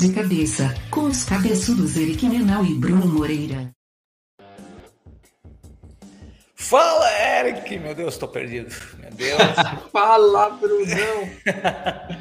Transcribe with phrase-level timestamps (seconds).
[0.00, 3.70] De cabeça, com os cabeçudos Eric Menal e Bruno Moreira.
[6.54, 7.78] Fala, Eric!
[7.78, 8.74] Meu Deus, tô perdido.
[8.98, 9.38] Meu Deus.
[9.92, 11.28] Fala, Brunão!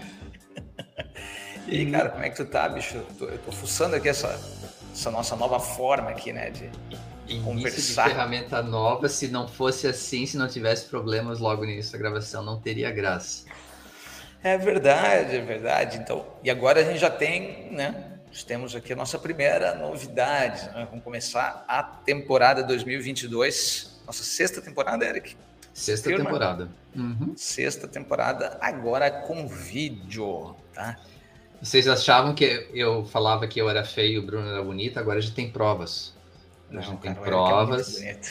[1.69, 2.97] e aí, cara, como é que tu tá, bicho?
[2.97, 4.37] Eu tô, eu tô fuçando aqui essa,
[4.91, 6.49] essa nossa nova forma aqui, né?
[6.49, 6.69] De,
[7.29, 8.03] Início conversar.
[8.03, 11.97] de ferramenta nova, se não fosse assim, se não tivesse problemas logo no início da
[11.97, 13.45] gravação, não teria graça.
[14.43, 15.97] É verdade, é verdade.
[15.97, 18.19] Então, e agora a gente já tem, né?
[18.27, 20.65] Nós temos aqui a nossa primeira novidade.
[20.67, 20.87] Né?
[20.89, 24.01] Vamos começar a temporada 2022.
[24.05, 25.35] Nossa sexta temporada, Eric.
[25.73, 26.25] Sexta Firma.
[26.25, 26.69] temporada.
[26.95, 27.33] Uhum.
[27.35, 30.97] Sexta temporada, agora com vídeo, tá?
[31.61, 35.19] Vocês achavam que eu falava que eu era feio e o Bruno era bonito, agora
[35.19, 36.13] a gente tem provas.
[36.71, 37.99] A gente tem cara, o Eric é provas.
[37.99, 38.29] bonito.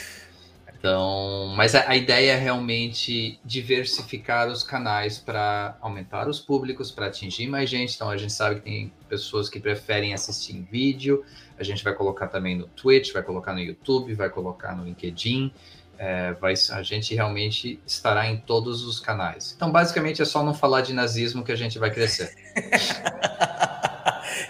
[0.79, 7.47] Então, mas a, ideia é realmente diversificar os canais para aumentar os públicos, para atingir
[7.47, 7.95] mais gente.
[7.95, 11.25] Então, a gente sabe que tem pessoas que preferem assistir em vídeo.
[11.57, 15.51] A gente vai colocar também no Twitch, vai colocar no YouTube, vai colocar no LinkedIn.
[15.97, 19.53] É, vai, a gente realmente estará em todos os canais.
[19.57, 22.33] Então, basicamente, é só não falar de nazismo que a gente vai crescer.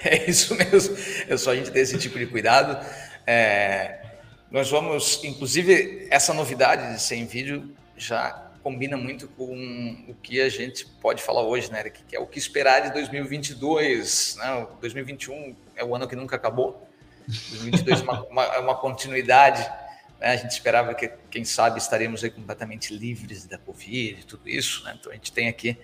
[0.02, 0.96] É isso mesmo.
[1.28, 2.86] É só a gente ter esse tipo de cuidado.
[3.28, 4.09] É,
[4.52, 10.42] nós vamos, inclusive, essa novidade de ser em vídeo já combina muito com o que
[10.42, 12.04] a gente pode falar hoje, né, Eric?
[12.04, 14.38] Que é o que esperar de 2022.
[14.38, 14.54] Né?
[14.54, 16.88] O 2021 é o ano que nunca acabou.
[17.28, 19.62] 2022 é uma, uma, é uma continuidade.
[20.20, 20.32] Né?
[20.32, 24.84] A gente esperava que, quem sabe, estaremos aí completamente livres da Covid e tudo isso.
[24.84, 24.98] Né?
[25.00, 25.78] Então, a gente tem aqui.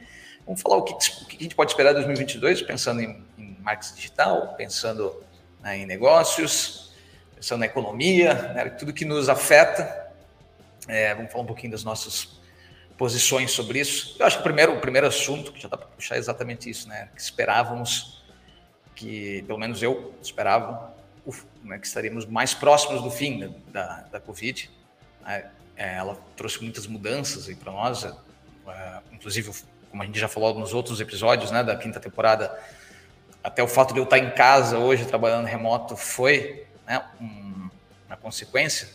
[0.45, 3.57] Vamos falar o que, o que a gente pode esperar de 2022, pensando em, em
[3.61, 5.23] marketing digital, pensando
[5.61, 6.84] né, em negócios,
[7.45, 10.11] pensando na economia, né, tudo que nos afeta.
[10.87, 12.39] É, vamos falar um pouquinho das nossas
[12.97, 14.15] posições sobre isso.
[14.19, 16.67] Eu acho que o primeiro, o primeiro assunto, que já dá para puxar é exatamente
[16.67, 17.09] isso, né?
[17.13, 18.25] Que esperávamos
[18.95, 20.91] que, pelo menos eu esperava,
[21.23, 21.31] o,
[21.63, 24.71] né, que estaríamos mais próximos do fim da, da Covid.
[25.27, 25.45] É,
[25.77, 28.11] ela trouxe muitas mudanças para nós, é,
[29.11, 29.51] inclusive,
[29.91, 32.59] como a gente já falou nos outros episódios né, da quinta temporada,
[33.43, 37.69] até o fato de eu estar em casa hoje, trabalhando remoto, foi né, um,
[38.07, 38.89] uma consequência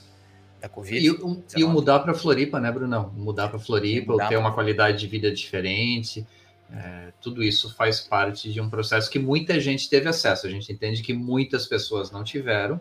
[0.61, 1.05] da Covid.
[1.05, 3.12] E, um, e o mudar para Floripa, né, Brunão?
[3.17, 6.27] Mudar para Floripa, mudar ter uma qualidade de vida diferente,
[6.73, 10.47] é, tudo isso faz parte de um processo que muita gente teve acesso.
[10.47, 12.81] A gente entende que muitas pessoas não tiveram,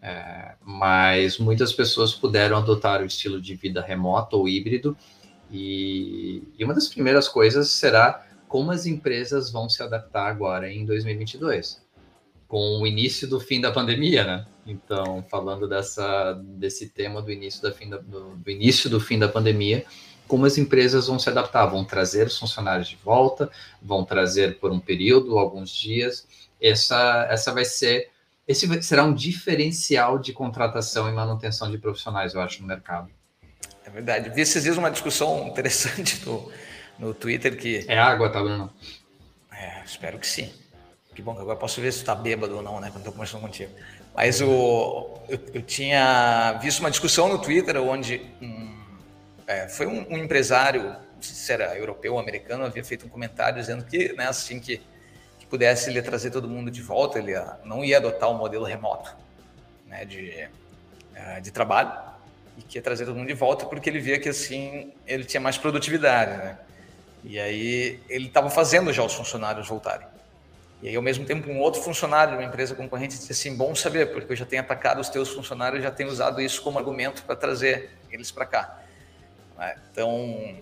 [0.00, 4.96] é, mas muitas pessoas puderam adotar o estilo de vida remoto ou híbrido.
[5.50, 10.84] E, e uma das primeiras coisas será como as empresas vão se adaptar agora em
[10.84, 11.85] 2022
[12.48, 14.46] com o início do fim da pandemia, né?
[14.66, 19.18] Então, falando dessa, desse tema do início, da fim da, do, do, início do fim
[19.18, 19.84] da pandemia,
[20.26, 24.72] como as empresas vão se adaptar, vão trazer os funcionários de volta, vão trazer por
[24.72, 26.26] um período, alguns dias.
[26.60, 28.10] Essa, essa vai ser,
[28.46, 33.08] esse será um diferencial de contratação e manutenção de profissionais, eu acho, no mercado.
[33.84, 34.30] É verdade.
[34.30, 36.50] Vi esses dias uma discussão interessante no,
[36.98, 37.84] no Twitter que...
[37.86, 38.72] É água, tá, Bruno?
[39.52, 40.52] É, espero que sim.
[41.16, 42.88] Que bom que agora posso ver se tu tá bêbado ou não, né?
[42.88, 43.72] Quando estou conversando contigo.
[44.14, 48.78] Mas o, eu, eu, tinha visto uma discussão no Twitter onde um,
[49.46, 53.82] é, foi um, um, empresário, se era europeu ou americano, havia feito um comentário dizendo
[53.86, 54.82] que, né, assim que,
[55.38, 58.36] que pudesse ele trazer todo mundo de volta, ele ia, não ia adotar o um
[58.36, 59.16] modelo remoto
[59.86, 60.46] né, de,
[61.42, 61.92] de trabalho
[62.58, 65.40] e que ia trazer todo mundo de volta porque ele via que assim ele tinha
[65.40, 66.58] mais produtividade, né?
[67.24, 70.06] E aí ele estava fazendo já os funcionários voltarem.
[70.82, 73.74] E aí, ao mesmo tempo, um outro funcionário de uma empresa concorrente disse assim: bom
[73.74, 77.22] saber, porque eu já tenho atacado os teus funcionários, já tenho usado isso como argumento
[77.22, 78.82] para trazer eles para cá.
[79.90, 80.60] Então,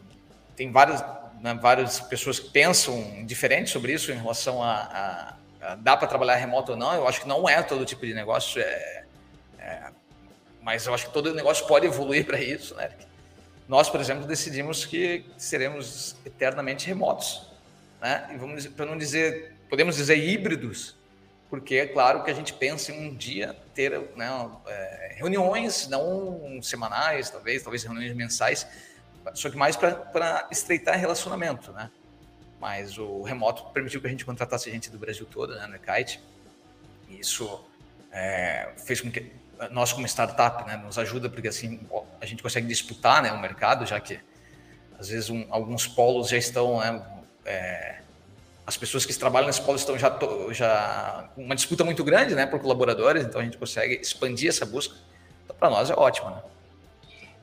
[0.54, 1.04] tem várias,
[1.40, 6.06] né, várias pessoas que pensam diferente sobre isso em relação a, a, a dá para
[6.06, 6.94] trabalhar remoto ou não.
[6.94, 9.04] Eu acho que não é todo tipo de negócio, é,
[9.58, 9.90] é,
[10.62, 12.74] mas eu acho que todo negócio pode evoluir para isso.
[12.76, 12.90] Né?
[13.66, 17.50] Nós, por exemplo, decidimos que seremos eternamente remotos.
[18.00, 18.30] Né?
[18.32, 20.96] E vamos para não dizer podemos dizer híbridos,
[21.50, 26.60] porque é claro que a gente pensa em um dia ter né, é, reuniões, não
[26.62, 28.66] semanais, talvez, talvez reuniões mensais,
[29.34, 31.90] só que mais para estreitar relacionamento, né?
[32.60, 36.20] Mas o remoto permitiu que a gente contratasse gente do Brasil todo, né, no Kite.
[37.08, 37.64] Isso
[38.12, 39.32] é, fez com que
[39.70, 41.80] nós como startup, né, nos ajuda porque assim
[42.20, 44.18] a gente consegue disputar, né, o mercado, já que
[44.98, 47.06] às vezes um, alguns polos já estão, né,
[47.44, 48.00] é,
[48.66, 50.16] as pessoas que trabalham nesse polo estão já,
[50.50, 54.94] já uma disputa muito grande né, por colaboradores, então a gente consegue expandir essa busca.
[55.44, 56.30] Então, para nós é ótimo.
[56.30, 56.42] Né?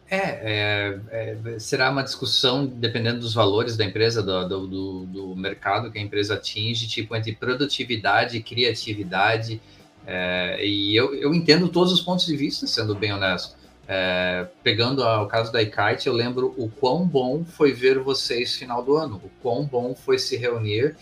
[0.10, 5.90] É, é, é, será uma discussão dependendo dos valores da empresa, do, do, do, mercado
[5.90, 9.62] que a empresa atinge, tipo entre produtividade e criatividade.
[10.06, 13.56] É, e eu, eu entendo todos os pontos de vista, sendo bem honesto.
[13.94, 18.82] É, pegando o caso da iKite, eu lembro o quão bom foi ver vocês final
[18.82, 20.96] do ano, o quão bom foi se reunir,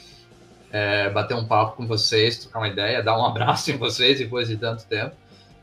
[0.72, 4.48] é, bater um papo com vocês, trocar uma ideia, dar um abraço em vocês depois
[4.48, 5.16] de tanto tempo.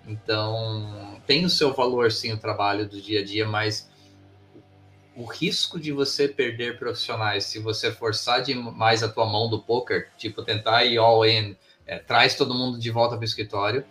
[0.07, 3.91] Então, tem o seu valor, sim, o trabalho do dia a dia, mas
[5.17, 10.11] o risco de você perder profissionais se você forçar demais a tua mão do poker,
[10.17, 11.57] tipo, tentar ir all in,
[11.89, 13.85] é, traz todo mundo de volta para o escritório,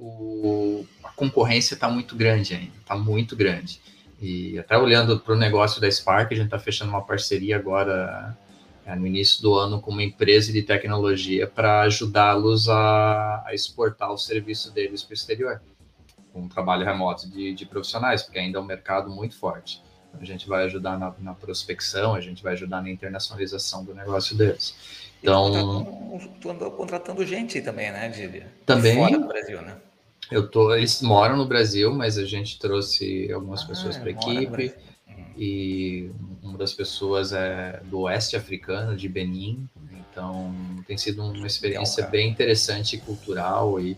[0.00, 3.80] o, a concorrência está muito grande ainda, está muito grande.
[4.20, 8.36] E até olhando para o negócio da Spark, a gente está fechando uma parceria agora
[8.84, 14.10] é, no início do ano com uma empresa de tecnologia para ajudá-los a, a, exportar
[14.10, 15.60] o serviço deles para o exterior,
[16.32, 19.82] com um trabalho remoto de, de, profissionais, porque ainda é um mercado muito forte.
[20.08, 23.94] Então, a gente vai ajudar na, na, prospecção, a gente vai ajudar na internacionalização do
[23.94, 24.74] negócio deles.
[25.22, 28.08] Então, tu andou contratando gente também, né?
[28.08, 29.76] De também, fora do Brasil, né?
[30.30, 34.12] Eu tô, eles moram no Brasil, mas a gente trouxe algumas ah, pessoas para a
[34.12, 34.72] equipe
[35.36, 36.10] e
[36.42, 39.68] uma das pessoas é do oeste africano, de Benin.
[40.10, 40.54] Então,
[40.86, 43.96] tem sido uma experiência bem interessante cultural e,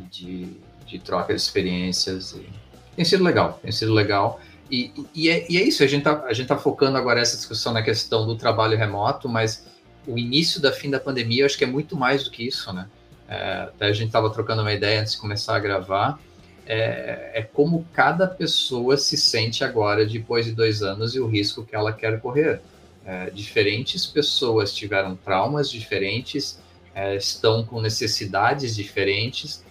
[0.00, 0.48] e de,
[0.86, 2.32] de, troca de experiências.
[2.32, 2.48] E
[2.96, 4.40] tem sido legal, tem sido legal.
[4.70, 7.72] E, e, é, e é, isso, a gente, tá, gente tá focando agora essa discussão
[7.72, 9.66] na questão do trabalho remoto, mas
[10.06, 12.72] o início da fim da pandemia, eu acho que é muito mais do que isso,
[12.72, 12.88] né?
[13.28, 16.18] É, até a gente estava trocando uma ideia antes de começar a gravar,
[16.66, 21.64] é, é, como cada pessoa se sente agora depois de dois anos e o risco
[21.64, 22.60] que ela quer correr.
[23.04, 26.60] É, diferentes pessoas tiveram traumas diferentes,
[26.94, 29.64] é, estão com necessidades diferentes,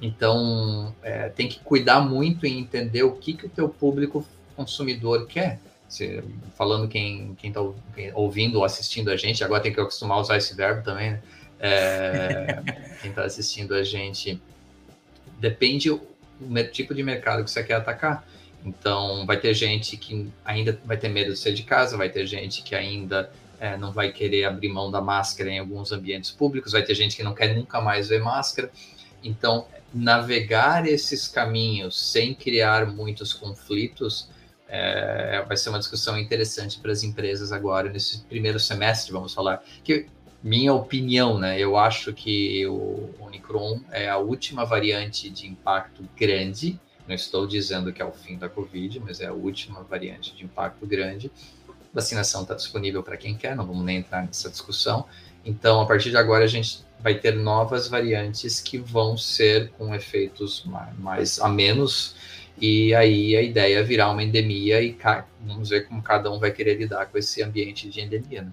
[0.00, 5.26] então é, tem que cuidar muito em entender o que, que o teu público consumidor
[5.26, 5.58] quer.
[5.88, 6.22] Se,
[6.54, 7.60] falando quem está
[8.14, 11.22] ouvindo ou assistindo a gente, agora tem que acostumar a usar esse verbo também, né?
[11.62, 12.60] É,
[13.00, 14.42] quem está assistindo a gente,
[15.38, 16.00] depende o
[16.72, 18.26] tipo de mercado que você quer atacar.
[18.64, 22.26] Então, vai ter gente que ainda vai ter medo de sair de casa, vai ter
[22.26, 23.30] gente que ainda
[23.60, 27.16] é, não vai querer abrir mão da máscara em alguns ambientes públicos, vai ter gente
[27.16, 28.70] que não quer nunca mais ver máscara.
[29.22, 34.28] Então, navegar esses caminhos sem criar muitos conflitos
[34.68, 39.62] é, vai ser uma discussão interessante para as empresas agora, nesse primeiro semestre, vamos falar.
[39.84, 40.06] Que
[40.42, 41.58] minha opinião, né?
[41.58, 46.80] Eu acho que o Omicron é a última variante de impacto grande.
[47.06, 50.44] Não estou dizendo que é o fim da Covid, mas é a última variante de
[50.44, 51.30] impacto grande.
[51.68, 55.06] A vacinação está disponível para quem quer, não vamos nem entrar nessa discussão.
[55.44, 59.94] Então, a partir de agora, a gente vai ter novas variantes que vão ser com
[59.94, 62.14] efeitos mais, mais a menos.
[62.60, 64.96] E aí a ideia é virar uma endemia e
[65.40, 68.42] vamos ver como cada um vai querer lidar com esse ambiente de endemia.
[68.42, 68.52] Né?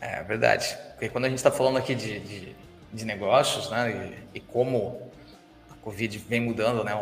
[0.00, 0.76] É verdade.
[0.92, 2.56] Porque quando a gente está falando aqui de, de,
[2.92, 5.10] de negócios, né, e, e, como
[5.70, 6.92] a Covid vem mudando, né,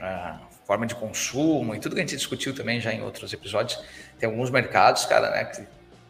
[0.00, 3.82] a forma de consumo e tudo que a gente discutiu também já em outros episódios,
[4.18, 5.62] tem alguns mercados, cara, né, que,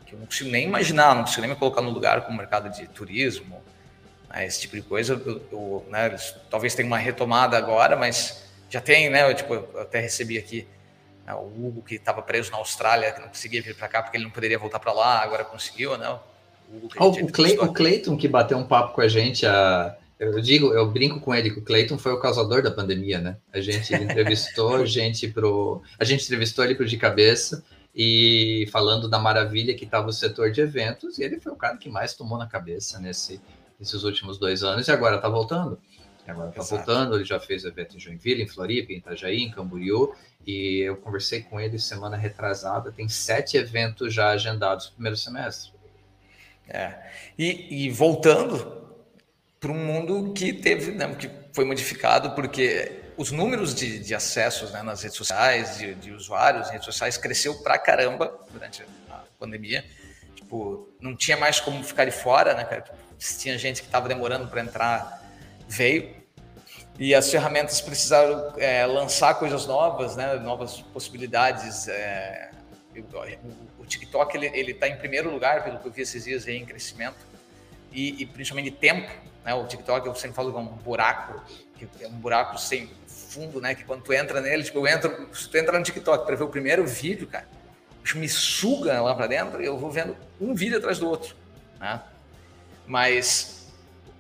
[0.07, 2.71] que eu não consigo nem imaginar, não consigo nem me colocar no lugar como mercado
[2.71, 3.63] de turismo,
[4.29, 5.15] né, esse tipo de coisa.
[5.15, 6.17] Eu, eu, né,
[6.51, 9.29] talvez tenha uma retomada agora, mas já tem, né?
[9.29, 10.67] Eu, tipo, eu até recebi aqui
[11.29, 14.17] né, o Hugo que estava preso na Austrália, que não conseguia vir para cá porque
[14.17, 16.09] ele não poderia voltar para lá, agora conseguiu, né?
[16.09, 20.41] O, oh, o, Clay, o Clayton que bateu um papo com a gente, a, eu
[20.41, 23.37] digo, eu brinco com ele que o Clayton foi o causador da pandemia, né?
[23.53, 27.63] A gente entrevistou a gente pro, a gente entrevistou ele pro de cabeça
[27.95, 31.77] e falando da maravilha que estava o setor de eventos e ele foi o cara
[31.77, 33.41] que mais tomou na cabeça nesse,
[33.79, 35.79] nesses últimos dois anos e agora está voltando.
[36.27, 40.13] Agora está voltando, ele já fez evento em Joinville, em Floripa, em Itajaí, em Camboriú,
[40.49, 45.71] e eu conversei com ele semana retrasada, tem sete eventos já agendados no primeiro semestre.
[46.67, 46.95] É.
[47.39, 48.97] E, e voltando
[49.61, 54.73] para um mundo que teve, né, que foi modificado porque os números de, de acessos
[54.73, 59.25] né, nas redes sociais, de, de usuários em redes sociais, cresceu pra caramba durante a
[59.39, 59.85] pandemia.
[60.35, 62.85] Tipo, não tinha mais como ficar de fora, né, cara?
[63.19, 65.31] Tinha gente que estava demorando para entrar,
[65.69, 66.17] veio.
[66.99, 71.87] E as ferramentas precisaram é, lançar coisas novas, né, novas possibilidades.
[71.87, 72.51] É,
[73.89, 76.65] TikTok ele ele está em primeiro lugar pelo que eu vi esses dias aí em
[76.65, 77.17] crescimento
[77.91, 79.11] e, e principalmente tempo,
[79.45, 79.55] né?
[79.55, 81.43] O TikTok eu sempre falo que é um buraco,
[81.77, 83.75] que é um buraco sem fundo, né?
[83.75, 86.45] Que quando tu entra nele, tipo eu entro, se tu entra no TikTok para ver
[86.45, 87.49] o primeiro vídeo, cara,
[88.15, 91.35] me suga lá para dentro e eu vou vendo um vídeo atrás do outro,
[91.81, 92.01] né?
[92.87, 93.58] Mas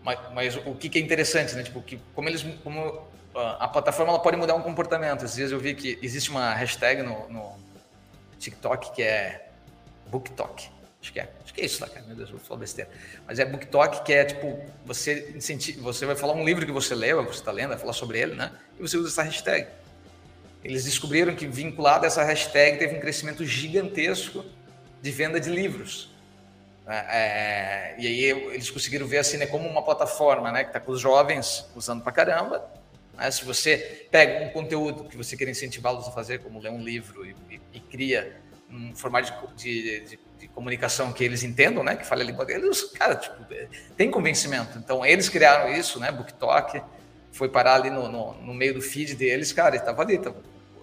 [0.02, 1.62] mas, mas o que, que, é interessante, né?
[1.62, 5.24] Tipo, que como eles como a plataforma ela pode mudar um comportamento.
[5.24, 7.56] Às vezes eu vi que existe uma hashtag no, no
[8.38, 9.48] TikTok que é
[10.08, 10.68] BookTok.
[11.00, 11.28] Acho que é.
[11.44, 12.04] Acho que é isso, tá, cara?
[12.06, 12.90] Meu Deus, vou falar besteira.
[13.26, 16.94] Mas é BookTok, que é tipo, você incentiva, você vai falar um livro que você
[16.94, 18.50] leu, que você está lendo, vai falar sobre ele, né?
[18.78, 19.68] E você usa essa hashtag.
[20.64, 24.44] Eles descobriram que vinculado a essa hashtag teve um crescimento gigantesco
[25.00, 26.10] de venda de livros.
[26.88, 30.80] É, é e aí eles conseguiram ver assim, né, como uma plataforma, né, que está
[30.80, 32.66] com os jovens usando pra caramba.
[33.14, 33.30] Né?
[33.30, 37.26] Se você pega um conteúdo que você quer incentivá-los a fazer, como ler um livro
[37.26, 38.40] e, e, e cria
[38.70, 42.82] um formato de, de, de, comunicação que eles entendam, né, que fale a língua deles,
[42.94, 43.36] cara, tipo,
[43.96, 44.78] tem convencimento.
[44.78, 46.82] Então eles criaram isso, né, BookTok,
[47.32, 50.36] foi parar ali no, no, no meio do feed deles, cara, e estava ali, tava,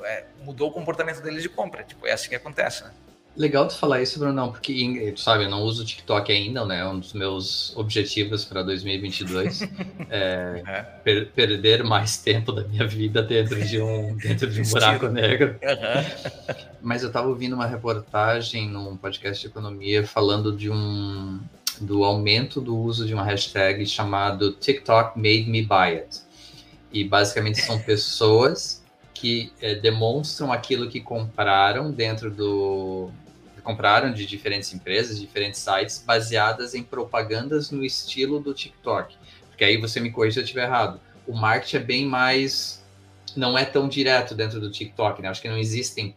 [0.04, 1.84] é, mudou o comportamento deles de compra.
[1.84, 2.92] Tipo, é assim que acontece, né?
[3.38, 6.80] Legal tu falar isso, Brunão, porque, sabe, eu não uso o TikTok ainda, né?
[6.80, 9.62] É um dos meus objetivos para 2022
[10.10, 10.82] é, é.
[11.04, 15.60] Per perder mais tempo da minha vida dentro de um, dentro de um buraco negro.
[15.62, 16.56] Uhum.
[16.82, 21.40] Mas eu estava ouvindo uma reportagem num podcast de economia falando de um
[21.82, 26.22] do aumento do uso de uma hashtag chamado TikTok Made Me Buy It.
[26.90, 28.82] E basicamente são pessoas
[29.14, 33.10] que é, demonstram aquilo que compraram dentro do,
[33.66, 39.18] compraram de diferentes empresas, diferentes sites, baseadas em propagandas no estilo do TikTok.
[39.50, 41.02] Porque aí você me corrija se eu estiver errado.
[41.28, 42.86] O marketing é bem mais.
[43.36, 45.30] Não é tão direto dentro do TikTok, né?
[45.30, 46.16] Acho que não existem,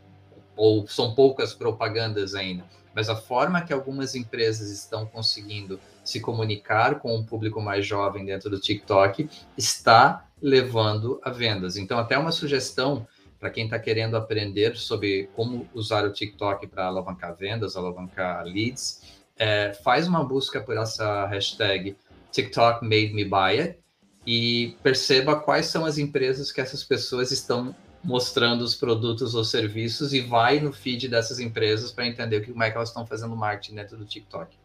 [0.55, 2.65] ou são poucas propagandas ainda.
[2.95, 8.25] Mas a forma que algumas empresas estão conseguindo se comunicar com um público mais jovem
[8.25, 11.77] dentro do TikTok está levando a vendas.
[11.77, 13.07] Então, até uma sugestão
[13.39, 19.03] para quem está querendo aprender sobre como usar o TikTok para alavancar vendas, alavancar leads,
[19.39, 21.97] é, faz uma busca por essa hashtag
[22.33, 23.79] TikTok Made Me Buy It
[24.27, 30.13] e perceba quais são as empresas que essas pessoas estão mostrando os produtos ou serviços
[30.13, 33.77] e vai no feed dessas empresas para entender como é que elas estão fazendo marketing
[33.77, 34.57] dentro do TikTok.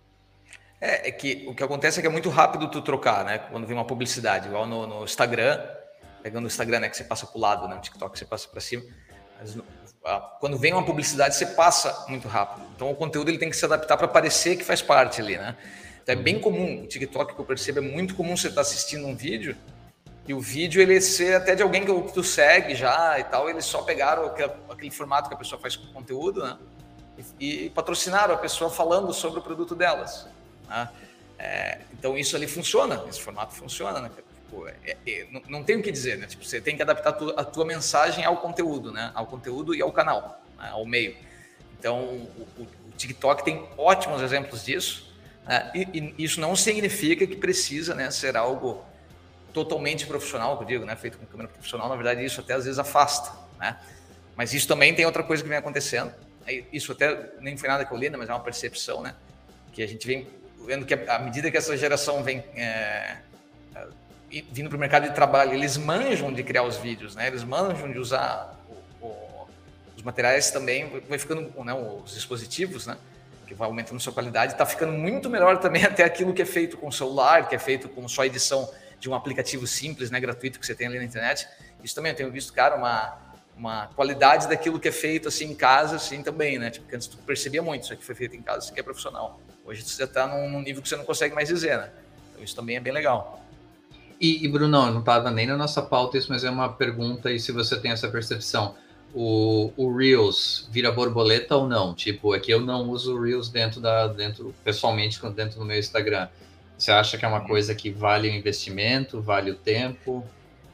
[0.80, 3.38] É, é, que o que acontece é que é muito rápido tu trocar, né?
[3.38, 5.58] Quando vem uma publicidade, igual no, no Instagram,
[6.24, 8.48] pegando o Instagram, né, que você passa para o lado, né, o TikTok você passa
[8.48, 8.84] para cima.
[9.38, 9.58] Mas,
[10.39, 12.65] quando vem uma publicidade, você passa muito rápido.
[12.75, 15.56] Então o conteúdo ele tem que se adaptar para parecer que faz parte ali, né?
[16.01, 18.62] Então é bem comum, o TikTok que eu percebo é muito comum você estar tá
[18.62, 19.56] assistindo um vídeo
[20.27, 23.65] e o vídeo ele ser até de alguém que tu segue já e tal, eles
[23.65, 26.58] só pegaram aquele, aquele formato que a pessoa faz com o conteúdo, né?
[27.39, 30.27] E, e, patrocinaram a pessoa falando sobre o produto delas.
[30.68, 30.89] Né?
[31.38, 34.10] É, então isso ali funciona, esse formato funciona, né?
[34.53, 36.27] Tipo, é, é, não, não tem o que dizer, né?
[36.27, 39.12] Tipo, você tem que adaptar a tua, a tua, mensagem ao conteúdo, né?
[39.15, 40.69] Ao conteúdo e ao canal, né?
[40.69, 41.15] ao meio.
[41.79, 45.12] Então, o, o, o, TikTok tem ótimos exemplos disso.
[45.45, 45.72] Né?
[45.74, 48.86] E, e, isso não significa que precisa né, ser algo
[49.51, 50.95] totalmente profissional, que eu digo, né?
[50.95, 51.89] Feito com câmera profissional.
[51.89, 53.79] Na verdade, isso até às vezes afasta, né?
[54.36, 56.13] Mas isso também tem outra coisa que vem acontecendo.
[56.72, 58.17] Isso até nem foi nada que eu li, né?
[58.17, 59.15] mas é uma percepção, né?
[59.72, 60.27] Que a gente vem
[60.65, 63.17] vendo que à medida que essa geração vem é,
[64.42, 67.28] vindo para o mercado de trabalho, eles manjam de criar os vídeos, né?
[67.28, 68.60] Eles manjam de usar
[69.02, 69.48] o, o,
[69.96, 72.98] os materiais também, vai ficando, né, os dispositivos, né?
[73.48, 76.78] Que vai aumentando sua qualidade, está ficando muito melhor também até aquilo que é feito
[76.78, 80.66] com celular, que é feito com só edição de um aplicativo simples, né, gratuito que
[80.66, 81.48] você tem ali na internet.
[81.84, 83.18] Isso também eu tenho visto, cara, uma,
[83.56, 86.72] uma qualidade daquilo que é feito assim em casa, assim também, né?
[86.72, 89.40] Tipo, antes tu percebia muito isso aqui foi feito em casa, isso aqui é profissional.
[89.66, 91.92] Hoje você está num, num nível que você não consegue mais dizer, né?
[92.32, 93.42] Então isso também é bem legal.
[94.24, 97.38] E, e Bruno, não estava nem na nossa pauta isso, mas é uma pergunta e
[97.38, 98.74] se você tem essa percepção.
[99.13, 101.94] O, o Reels vira borboleta ou não?
[101.94, 105.77] Tipo, é que eu não uso o Reels dentro da, dentro, pessoalmente, dentro do meu
[105.77, 106.30] Instagram.
[106.77, 107.48] Você acha que é uma uhum.
[107.48, 110.25] coisa que vale o investimento, vale o tempo?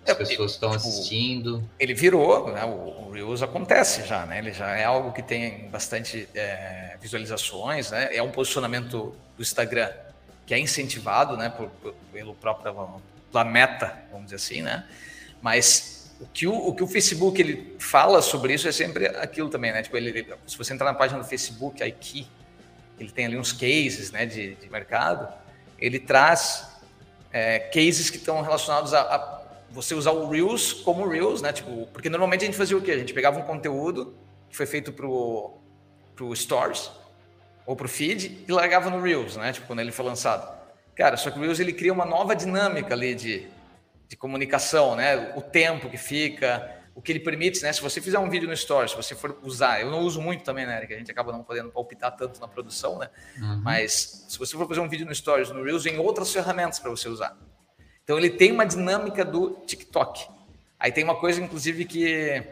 [0.05, 1.67] As é, pessoas estão tipo, assistindo.
[1.79, 2.63] Ele virou, né?
[2.63, 4.37] o, o Reels acontece já, né?
[4.37, 8.15] Ele já é algo que tem bastante é, visualizações, né?
[8.15, 9.89] É um posicionamento do Instagram
[10.45, 11.49] que é incentivado, né?
[11.49, 12.65] Por, por, pelo próprio
[13.31, 14.87] da meta, vamos dizer assim, né?
[15.41, 19.49] Mas o que o, o que o Facebook ele fala sobre isso é sempre aquilo
[19.49, 19.81] também, né?
[19.81, 22.27] Tipo, ele, ele se você entrar na página do Facebook, aqui,
[22.99, 25.31] ele tem ali uns cases, né, de, de mercado,
[25.77, 26.67] ele traz
[27.31, 31.53] é, cases que estão relacionados a, a, você usar o Reels como Reels, né?
[31.53, 32.91] Tipo, porque normalmente a gente fazia o quê?
[32.91, 34.13] A gente pegava um conteúdo
[34.49, 35.57] que foi feito pro,
[36.15, 36.91] pro Stories
[37.65, 39.53] ou pro feed e largava no Reels, né?
[39.53, 40.58] Tipo, quando ele foi lançado.
[40.99, 43.47] Cara, só que o Reels ele cria uma nova dinâmica ali de,
[44.09, 45.33] de comunicação, né?
[45.33, 47.71] O tempo que fica, o que ele permite, né?
[47.71, 50.43] Se você fizer um vídeo no Stories, se você for usar, eu não uso muito
[50.43, 50.93] também, né, Eric?
[50.93, 53.09] A gente acaba não podendo palpitar tanto na produção, né?
[53.37, 53.61] Uhum.
[53.63, 56.89] Mas se você for fazer um vídeo no Stories, no Reels, vem outras ferramentas para
[56.89, 57.37] você usar.
[58.03, 60.27] Então ele tem uma dinâmica do TikTok.
[60.77, 62.43] Aí tem uma coisa, inclusive, que,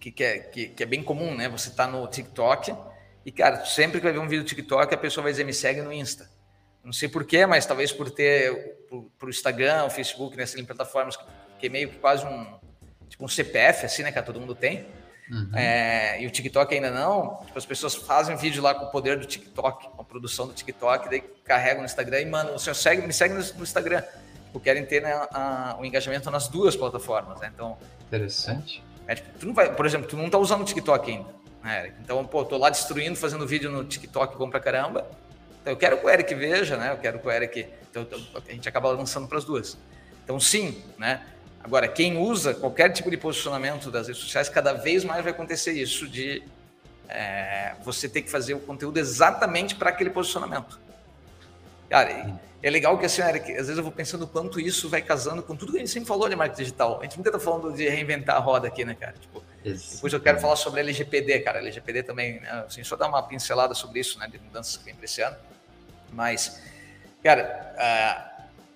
[0.00, 1.46] que, que, é, que, que é bem comum, né?
[1.50, 2.74] Você tá no TikTok
[3.22, 5.52] e, cara, sempre que vai ver um vídeo do TikTok, a pessoa vai dizer, me
[5.52, 6.32] segue no Insta.
[6.84, 8.76] Não sei porquê, mas talvez por ter
[9.18, 11.16] para o Instagram, o Facebook, nessas plataformas,
[11.58, 12.46] que é meio que quase um,
[13.08, 14.86] tipo um CPF, assim, né, que todo mundo tem.
[15.30, 15.50] Uhum.
[15.54, 17.40] É, e o TikTok ainda não.
[17.46, 20.52] Tipo, as pessoas fazem vídeo lá com o poder do TikTok, com a produção do
[20.52, 24.02] TikTok, daí carregam no Instagram e, mano, o senhor segue, me segue no, no Instagram.
[24.46, 27.50] Tipo, querem ter né, a, o engajamento nas duas plataformas, né?
[27.52, 27.78] Então.
[28.06, 28.82] Interessante.
[29.06, 31.28] É, tipo, tu não vai, por exemplo, tu não tá usando o TikTok ainda.
[31.62, 35.06] Né, então, pô, tô lá destruindo, fazendo vídeo no TikTok bom pra caramba.
[35.64, 36.92] Então, eu quero que o Eric veja, né?
[36.92, 37.66] Eu quero que o Eric.
[37.90, 39.78] Então, a gente acaba lançando para as duas.
[40.22, 41.22] Então, sim, né?
[41.62, 45.72] Agora, quem usa qualquer tipo de posicionamento das redes sociais, cada vez mais vai acontecer
[45.72, 46.42] isso de
[47.08, 50.78] é, você ter que fazer o conteúdo exatamente para aquele posicionamento.
[51.88, 55.42] Cara, é legal que assim, Eric, às vezes eu vou pensando quanto isso vai casando
[55.42, 57.00] com tudo que a gente sempre falou de marketing digital.
[57.00, 59.14] A gente nunca está falando de reinventar a roda aqui, né, cara?
[59.18, 61.58] Tipo, depois eu quero falar sobre LGPD, cara.
[61.58, 62.64] LGPD também, né?
[62.66, 65.36] assim, só dar uma pincelada sobre isso, né, de mudanças que vem para esse ano.
[66.14, 66.62] Mas,
[67.22, 67.74] cara,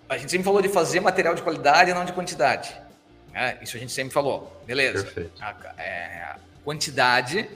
[0.09, 2.75] a, gente sempre falou de fazer material de qualidade e não de quantidade.
[3.33, 3.59] Né?
[3.63, 4.61] Isso a gente sempre falou.
[4.67, 5.05] Beleza.
[5.05, 5.43] Perfeito.
[5.43, 7.49] A, é, a quantidade,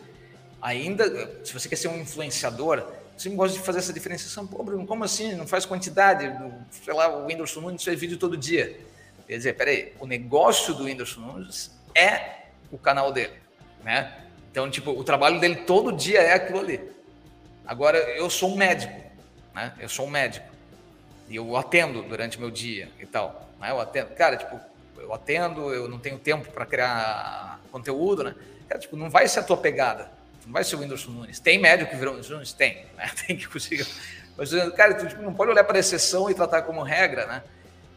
[0.60, 1.04] ainda,
[1.44, 2.84] se você quer ser um influenciador,
[3.16, 4.46] você sempre gosta de fazer essa diferenciação.
[4.46, 5.34] Pô, Bruno, como assim?
[5.34, 6.32] Não faz quantidade?
[6.70, 8.78] Sei lá, o Whindersson Nunes faz vídeo todo dia.
[9.26, 13.34] Quer dizer, peraí, o negócio do Whindersson Nunes é o canal dele,
[13.84, 14.18] né?
[14.50, 16.80] Então, tipo, o trabalho dele todo dia é aquilo ali.
[17.66, 19.01] Agora, eu sou um médico
[19.54, 19.73] né?
[19.78, 20.47] Eu sou um médico
[21.28, 23.49] e eu atendo durante meu dia e tal.
[23.61, 23.71] Né?
[23.71, 24.61] Eu atendo, cara, tipo,
[24.99, 28.35] eu atendo, eu não tenho tempo para criar conteúdo, né?
[28.68, 30.11] Cara, tipo, não vai ser a tua pegada,
[30.47, 31.40] não vai ser o Whindersson Nunes.
[31.40, 32.52] Tem médico que virou Whindersson Nunes?
[32.52, 33.11] Tem, né?
[33.26, 33.87] Tem que conseguir.
[34.37, 37.42] Mas, cara, tu tipo, não pode olhar para exceção e tratar como regra, né?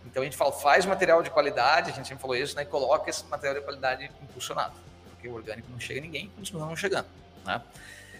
[0.05, 2.63] Então a gente fala, faz material de qualidade, a gente sempre falou isso, né?
[2.63, 4.73] E coloca esse material de qualidade impulsionado.
[5.09, 7.07] Porque o orgânico não chega a ninguém, continua não chegando,
[7.45, 7.61] né?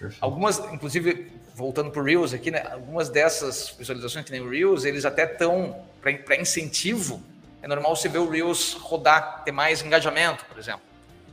[0.06, 0.24] Perfeito.
[0.24, 2.64] Algumas, inclusive, voltando para o Reels aqui, né?
[2.72, 7.22] Algumas dessas visualizações que nem o Reels, eles até estão para incentivo.
[7.62, 10.82] É normal você ver o Reels rodar, ter mais engajamento, por exemplo.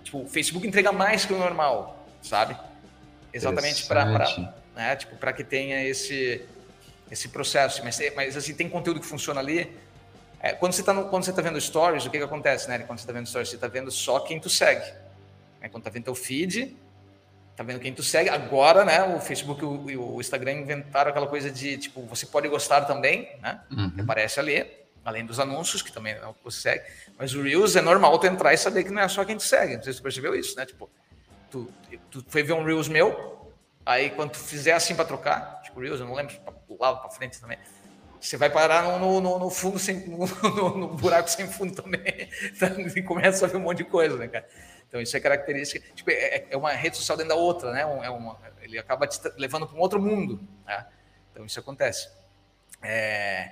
[0.03, 2.57] Tipo, o Facebook entrega mais que o normal, sabe?
[3.33, 4.05] Exatamente para
[4.75, 4.97] né?
[4.97, 6.43] tipo, para que tenha esse
[7.11, 7.85] esse processo.
[7.85, 9.71] Mas, mas assim, tem conteúdo que funciona ali.
[10.41, 12.79] É, quando você está quando você tá vendo stories, o que, que acontece, né?
[12.79, 14.91] Quando você está vendo stories, você está vendo só quem tu segue.
[15.61, 16.75] É, quando está vendo teu feed,
[17.65, 18.29] tá vendo quem tu segue.
[18.29, 22.49] Agora, né, o Facebook e o, o, Instagram inventaram aquela coisa de, tipo, você pode
[22.49, 23.61] gostar também, né?
[23.71, 23.93] Uhum.
[24.01, 24.67] Aparece ali,
[25.05, 26.85] além dos anúncios, que também é o que você segue.
[27.19, 29.43] Mas o Reels é normal tu entrar e saber que não é só quem tu
[29.43, 29.77] segue.
[29.77, 30.67] Não sei se tu percebeu isso, né?
[30.67, 30.91] Tipo,
[31.51, 31.73] tu,
[32.11, 33.53] tu foi ver um Reels meu,
[33.87, 37.11] aí quando tu fizer assim para trocar, tipo, Reels, eu não lembro, para lado, para
[37.11, 37.59] frente também,
[38.21, 42.03] você vai parar no, no, no fundo, sem, no, no, buraco sem fundo também,
[42.97, 44.47] e começa a ver um monte de coisa, né, cara?
[44.93, 45.83] Então, isso é característica.
[45.95, 47.81] Tipo, é, é, uma rede social dentro da outra, né?
[47.81, 50.47] É uma, ele acaba te levando para um outro mundo.
[50.67, 50.87] Né?
[51.31, 52.11] Então, isso acontece.
[52.83, 53.51] É...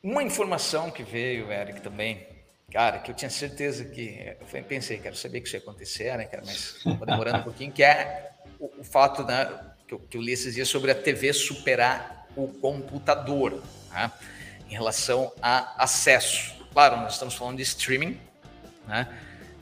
[0.00, 2.24] Uma informação que veio, Eric, também,
[2.72, 4.36] cara, que eu tinha certeza que.
[4.40, 6.44] Eu pensei, quero saber que isso ia acontecer, né, cara?
[6.46, 10.22] Mas estava demorando um pouquinho, que é o, o fato né, que, eu, que eu
[10.22, 13.60] li esses dias sobre a TV superar o computador
[13.90, 14.12] né,
[14.68, 16.54] em relação a acesso.
[16.72, 18.20] Claro, nós estamos falando de streaming,
[18.86, 19.08] né?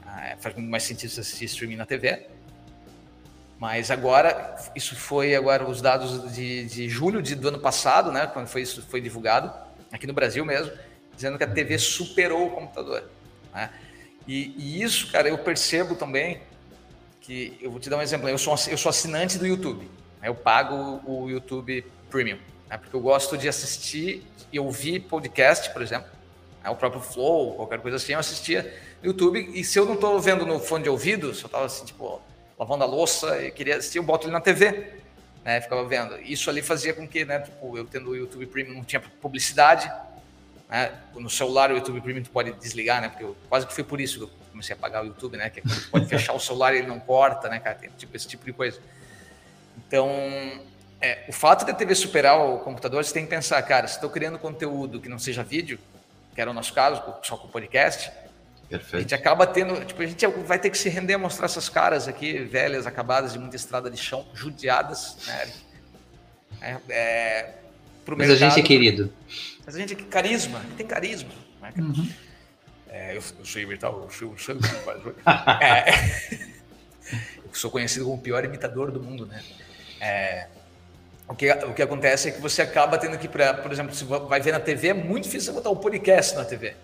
[0.06, 2.26] Ah, faz muito mais sentido você assistir streaming na TV.
[3.58, 8.26] Mas agora, isso foi agora os dados de, de julho de, do ano passado, né?
[8.26, 9.52] Quando foi isso foi divulgado,
[9.90, 10.72] aqui no Brasil mesmo,
[11.14, 13.08] dizendo que a TV superou o computador.
[13.54, 13.70] Né?
[14.26, 16.40] E, e, isso, cara, eu percebo também
[17.20, 18.28] que eu vou te dar um exemplo.
[18.28, 19.88] Eu sou, eu sou assinante do YouTube.
[20.20, 20.28] Né?
[20.28, 22.76] Eu pago o YouTube Premium, né?
[22.76, 26.08] porque eu gosto de assistir e ouvir podcast, por exemplo,
[26.62, 26.70] né?
[26.70, 28.12] o próprio Flow, qualquer coisa assim.
[28.12, 31.46] Eu assistia YouTube, e se eu não estou vendo no fone de ouvido, se eu
[31.46, 32.20] estava assim, tipo,
[32.58, 34.94] lavando a louça e queria assistir, eu boto ele na TV,
[35.44, 36.18] né, ficava vendo.
[36.22, 39.92] Isso ali fazia com que, né, tipo, eu tendo o YouTube Premium, não tinha publicidade,
[40.68, 43.84] né, no celular o YouTube Premium tu pode desligar, né, porque eu, quase que foi
[43.84, 46.32] por isso que eu comecei a pagar o YouTube, né, que é tu pode fechar
[46.32, 48.80] o celular e ele não corta, né, cara, tem tipo, esse tipo de coisa.
[49.86, 50.08] Então,
[51.00, 54.08] é, o fato da TV superar o computador, você tem que pensar, cara, se estou
[54.08, 55.78] criando conteúdo que não seja vídeo,
[56.34, 58.10] que era o nosso caso, só com podcast,
[58.68, 58.96] Perfeito.
[58.96, 61.68] A gente acaba tendo, tipo, a gente vai ter que se render a mostrar essas
[61.68, 65.53] caras aqui, velhas, acabadas de muita estrada de chão, judiadas, né?
[66.61, 67.55] É, é,
[68.05, 69.12] pro Mas mercado, a gente é querido.
[69.66, 71.31] Mas a gente é carisma, a gente tem carisma.
[71.61, 71.72] Né?
[71.79, 72.09] Uhum.
[72.88, 74.70] É, eu, eu sou imitar o Silvio Santos,
[75.61, 75.90] é,
[77.44, 79.42] eu sou conhecido como o pior imitador do mundo, né?
[80.00, 80.46] É,
[81.27, 84.05] o que, o que acontece é que você acaba tendo que, pra, por exemplo, se
[84.05, 86.74] vai ver na TV, é muito difícil botar o podcast na TV.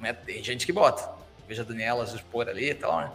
[0.00, 0.12] Né?
[0.12, 1.08] Tem gente que bota.
[1.46, 3.10] Veja a Daniela expor ali e tal, né?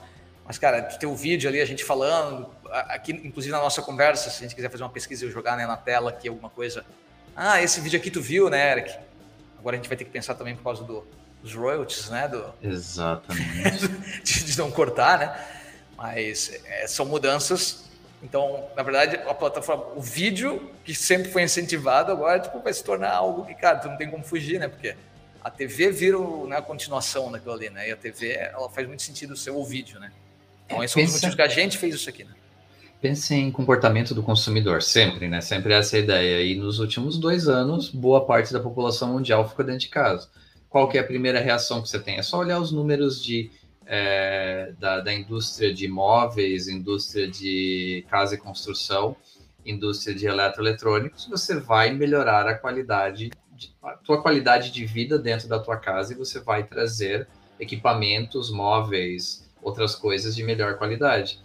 [0.45, 4.37] Mas, cara, tem o vídeo ali, a gente falando, aqui, inclusive na nossa conversa, se
[4.37, 6.85] a gente quiser fazer uma pesquisa e jogar né, na tela aqui alguma coisa.
[7.35, 8.95] Ah, esse vídeo aqui tu viu, né, Eric?
[9.57, 11.05] Agora a gente vai ter que pensar também por causa do,
[11.41, 12.27] dos royalties, né?
[12.27, 13.87] Do, Exatamente.
[14.23, 15.45] de, de, não cortar, né?
[15.97, 17.85] Mas é, são mudanças.
[18.21, 22.83] Então, na verdade, a plataforma, o vídeo que sempre foi incentivado, agora tipo, vai se
[22.83, 24.67] tornar algo que, cara, tu não tem como fugir, né?
[24.67, 24.95] Porque
[25.45, 27.87] a TV vira né, a continuação daquilo ali, né?
[27.87, 30.11] E a TV, ela faz muito sentido ser o vídeo, né?
[30.65, 32.31] Então, é, esse é um dos motivos que a gente fez isso aqui, né?
[32.99, 35.41] Pense em comportamento do consumidor, sempre, né?
[35.41, 36.41] Sempre essa é ideia.
[36.43, 40.27] E nos últimos dois anos, boa parte da população mundial ficou dentro de casa.
[40.67, 42.17] Qual que é a primeira reação que você tem?
[42.17, 43.51] É só olhar os números de,
[43.85, 49.15] é, da, da indústria de imóveis, indústria de casa e construção,
[49.65, 53.31] indústria de eletroeletrônicos, você vai melhorar a qualidade, de,
[53.83, 57.27] a tua qualidade de vida dentro da tua casa e você vai trazer
[57.59, 61.39] equipamentos, móveis, outras coisas de melhor qualidade.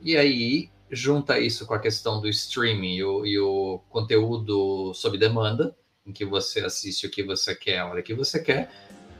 [0.00, 5.18] E aí, junta isso com a questão do streaming e o, e o conteúdo sob
[5.18, 5.74] demanda,
[6.06, 8.70] em que você assiste o que você quer, a hora que você quer,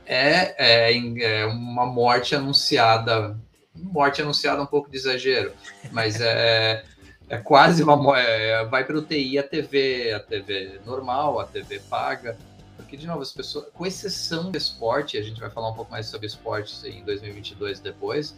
[0.05, 3.39] é, é, é uma morte anunciada.
[3.73, 5.53] Morte anunciada é um pouco de exagero,
[5.91, 6.83] mas é,
[7.31, 8.19] é quase uma.
[8.19, 12.37] É, vai para o TI a TV, a TV normal, a TV paga.
[12.75, 15.89] Porque, de novo, as pessoas, com exceção do esporte, a gente vai falar um pouco
[15.89, 18.35] mais sobre esporte em 2022 depois,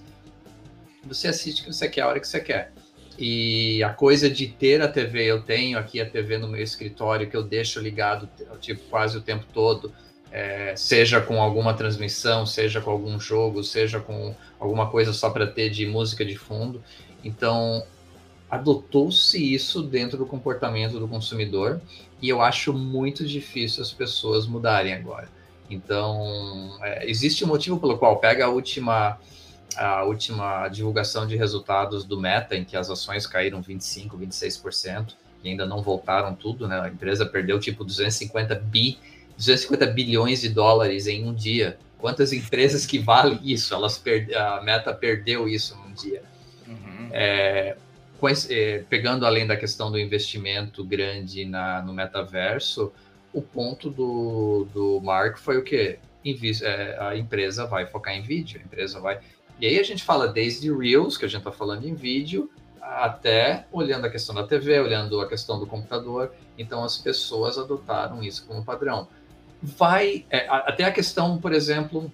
[1.03, 2.71] você assiste o que você quer a hora que você quer.
[3.17, 7.27] E a coisa de ter a TV, eu tenho aqui a TV no meu escritório
[7.27, 8.29] que eu deixo ligado
[8.59, 9.91] tipo quase o tempo todo,
[10.31, 15.47] é, seja com alguma transmissão, seja com algum jogo, seja com alguma coisa só para
[15.47, 16.83] ter de música de fundo.
[17.23, 17.83] Então,
[18.53, 21.81] adotou-se isso dentro do comportamento do consumidor
[22.21, 25.27] e eu acho muito difícil as pessoas mudarem agora.
[25.67, 29.19] Então, é, existe um motivo pelo qual pega a última
[29.75, 35.49] a última divulgação de resultados do Meta, em que as ações caíram 25%, 26%, e
[35.49, 36.79] ainda não voltaram tudo, né?
[36.79, 38.99] A empresa perdeu tipo 250 bi,
[39.35, 41.79] 250 bilhões de dólares em um dia.
[41.97, 43.73] Quantas empresas que valem isso?
[43.73, 46.21] Elas perde, a Meta perdeu isso num dia.
[46.67, 47.09] Uhum.
[47.11, 47.75] É,
[48.89, 52.91] pegando além da questão do investimento grande na, no metaverso,
[53.31, 55.99] o ponto do, do Mark foi o quê?
[56.61, 59.19] É, a empresa vai focar em vídeo, a empresa vai
[59.59, 62.49] e aí a gente fala desde Reels, que a gente está falando em vídeo,
[62.81, 66.33] até olhando a questão da TV, olhando a questão do computador.
[66.57, 69.07] Então as pessoas adotaram isso como padrão.
[69.61, 72.11] Vai é, até a questão, por exemplo,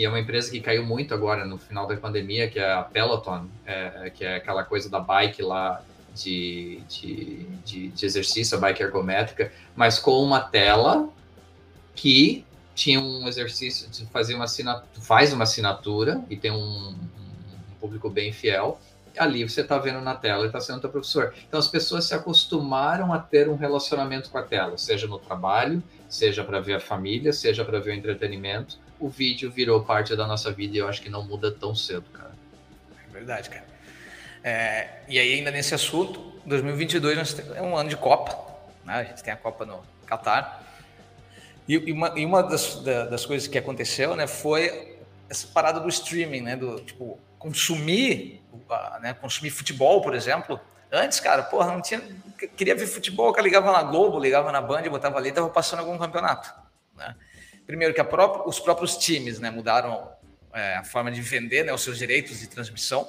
[0.00, 2.80] e é uma empresa que caiu muito agora no final da pandemia, que é a
[2.80, 5.82] Peloton, é, que é aquela coisa da bike lá
[6.14, 11.10] de, de, de, de exercício, a bike ergométrica, mas com uma tela
[11.94, 17.74] que tinha um exercício de fazer uma assinatura, faz uma assinatura e tem um, um
[17.78, 18.80] público bem fiel.
[19.18, 21.34] Ali você está vendo na tela e está sendo teu professor.
[21.46, 25.82] Então as pessoas se acostumaram a ter um relacionamento com a tela, seja no trabalho,
[26.08, 28.78] seja para ver a família, seja para ver o entretenimento.
[29.00, 32.04] O vídeo virou parte da nossa vida e eu acho que não muda tão cedo,
[32.12, 32.32] cara.
[33.08, 33.64] É verdade, cara.
[34.44, 38.36] É, e aí, ainda nesse assunto, 2022 é um ano de Copa.
[38.84, 38.94] Né?
[38.94, 40.66] A gente tem a Copa no Catar.
[41.68, 45.88] E, e uma, e uma das, das, coisas que aconteceu, né, foi essa parada do
[45.88, 48.42] streaming, né, do tipo consumir,
[49.00, 50.58] né, consumir futebol, por exemplo.
[50.90, 52.02] Antes, cara, porra, não tinha,
[52.56, 55.96] queria ver futebol, que ligava na Globo, ligava na Band, botava ali, tava passando algum
[55.96, 56.52] campeonato,
[56.96, 57.14] né?
[57.70, 60.10] Primeiro que própria, os próprios times, né, mudaram
[60.52, 63.08] é, a forma de vender, né, os seus direitos de transmissão.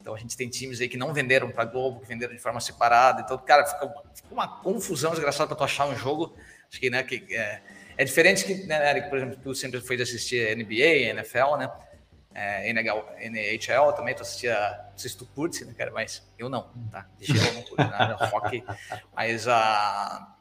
[0.00, 2.58] Então a gente tem times aí que não venderam para Globo, que venderam de forma
[2.58, 3.22] separada.
[3.22, 6.34] Então, cara, fica, fica uma confusão desgraçada para tu achar um jogo.
[6.68, 7.62] Acho que, né, que é,
[7.96, 11.70] é diferente que, né, Eric, por exemplo, tu sempre foi de assistir NBA, NFL, né?
[12.34, 16.72] É, NHL também, tu assistia, não sei se tu curte, né, cara, mas eu não,
[16.90, 17.06] tá?
[17.20, 18.64] De eu não curto nada, rock,
[19.14, 20.34] mas a...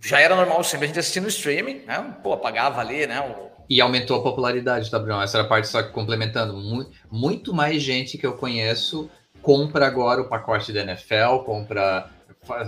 [0.00, 2.16] já era normal sempre a gente assistir no streaming, né?
[2.22, 3.20] Pô, pagava ali, né?
[3.20, 3.48] O...
[3.68, 5.20] E aumentou a popularidade, tá, Bruno?
[5.20, 6.54] Essa era a parte só complementando.
[6.54, 9.10] Muito, muito mais gente que eu conheço
[9.42, 12.10] compra agora o pacote da NFL, compra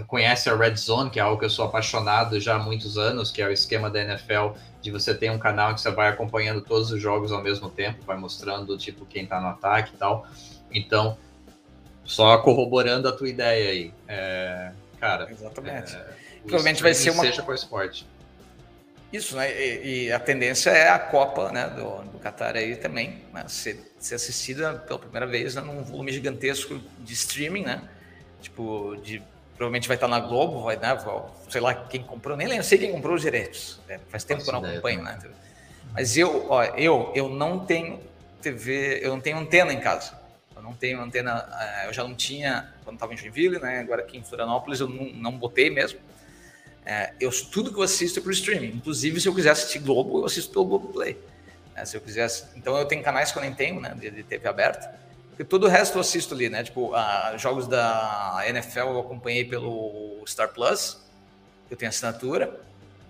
[0.06, 3.30] conhece a Red Zone, que é algo que eu sou apaixonado já há muitos anos,
[3.30, 4.50] que é o esquema da NFL
[4.82, 8.04] de você ter um canal que você vai acompanhando todos os jogos ao mesmo tempo,
[8.04, 10.26] vai mostrando tipo quem tá no ataque e tal.
[10.70, 11.16] Então,
[12.04, 15.30] só corroborando a tua ideia aí, é, cara.
[15.30, 15.96] Exatamente.
[15.96, 16.06] É,
[16.42, 18.06] Provavelmente vai ser uma seja com esporte.
[19.12, 19.50] Isso, né?
[19.52, 23.92] E, e, a tendência é a Copa, né, do, do Qatar aí também, né, ser,
[23.98, 27.82] ser assistida pela primeira vez né, num volume gigantesco de streaming, né?
[28.40, 29.20] Tipo, de
[29.56, 30.96] provavelmente vai estar na Globo, vai, né,
[31.48, 33.80] sei lá quem comprou, nem lembro, sei quem comprou os direitos.
[33.86, 34.00] Né?
[34.08, 35.18] Faz tempo que eu não acompanho, né?
[35.92, 38.00] Mas eu, ó, eu, eu não tenho
[38.40, 40.18] TV, eu não tenho antena em casa.
[40.54, 43.80] Eu não tenho antena, eh, eu já não tinha quando estava em Joinville, né?
[43.80, 45.98] Agora aqui em Florianópolis eu não, não botei mesmo.
[46.84, 48.68] É, eu, tudo que eu assisto é por streaming.
[48.76, 51.16] Inclusive, se eu quiser assistir Globo, eu assisto pelo Globo Play.
[51.74, 54.22] É, se eu quisesse, então eu tenho canais que eu nem tenho, né, de, de
[54.22, 54.98] TV aberta.
[55.30, 56.62] Porque todo o resto eu assisto ali, né?
[56.62, 60.98] Tipo, a, jogos da NFL eu acompanhei pelo Star Plus,
[61.70, 62.60] eu tenho assinatura.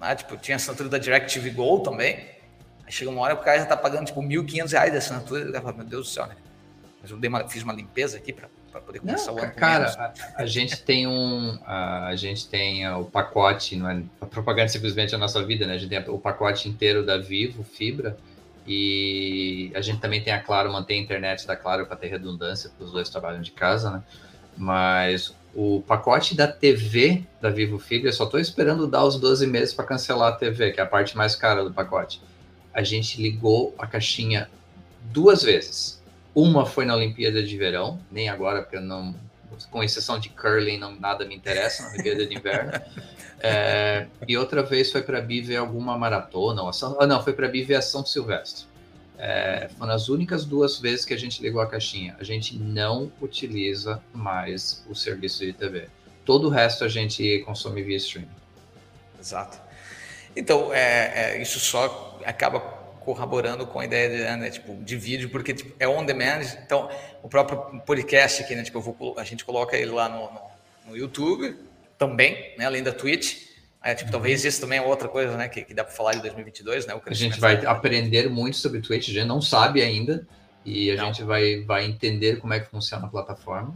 [0.01, 0.15] Né?
[0.15, 2.27] Tipo, tinha assinatura da DirecTV Go também.
[2.85, 5.45] Aí chega uma hora que o cara já tá pagando tipo 1.500 reais de assinatura.
[5.45, 6.37] Eu falo, meu Deus do céu, né?
[7.03, 9.53] Mas eu dei uma, fiz uma limpeza aqui para poder começar não, o ano.
[9.55, 11.59] Cara, a, a, gente tem um.
[11.65, 15.67] A, a gente tem o pacote, não é, a propaganda simplesmente é a nossa vida,
[15.67, 15.75] né?
[15.75, 18.17] A gente tem o pacote inteiro da Vivo, Fibra.
[18.67, 22.69] E a gente também tem a Claro, mantém a internet da Claro para ter redundância,
[22.69, 24.03] porque os dois trabalham de casa, né?
[24.57, 29.47] Mas o pacote da TV da Vivo Fibra, eu só estou esperando dar os 12
[29.47, 32.21] meses para cancelar a TV, que é a parte mais cara do pacote.
[32.73, 34.49] A gente ligou a caixinha
[35.11, 36.00] duas vezes
[36.35, 39.15] uma foi na Olimpíada de Verão, nem agora, porque eu não,
[39.71, 42.73] com exceção de curling, não, nada me interessa na Olimpíada de Inverno.
[43.43, 47.33] É, e outra vez foi para Bi ver alguma maratona, ou ação, ah, não, foi
[47.33, 48.67] para Bi ver a São Silvestre.
[49.17, 52.15] É, foram as únicas duas vezes que a gente ligou a caixinha.
[52.21, 55.89] A gente não utiliza mais o serviço de TV.
[56.25, 58.29] Todo o resto a gente consome via streaming.
[59.19, 59.59] Exato.
[60.35, 62.61] Então, é, é, isso só acaba
[63.01, 66.43] corroborando com a ideia de, né, tipo, de vídeo, porque tipo, é on demand.
[66.65, 66.89] Então,
[67.23, 70.41] o próprio podcast aqui, né, tipo, vou, a gente coloca ele lá no, no,
[70.87, 71.57] no YouTube
[71.99, 73.49] também, né, além da Twitch.
[73.83, 76.21] É, tipo, talvez isso também é outra coisa, né, que, que dá para falar de
[76.21, 77.01] 2022, né?
[77.05, 80.27] a gente vai aprender muito sobre Twitch, a gente não sabe ainda
[80.65, 81.07] e a não.
[81.07, 83.75] gente vai, vai entender como é que funciona a plataforma.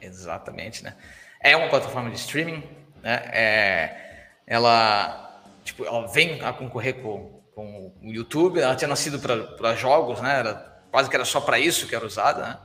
[0.00, 0.94] Exatamente, né?
[1.40, 2.62] É uma plataforma de streaming,
[3.02, 3.22] né?
[3.32, 8.60] É, ela, tipo, ela vem a concorrer com com o YouTube.
[8.60, 10.38] Ela tinha nascido para jogos, né?
[10.38, 12.58] Era, quase que era só para isso que era usada, né?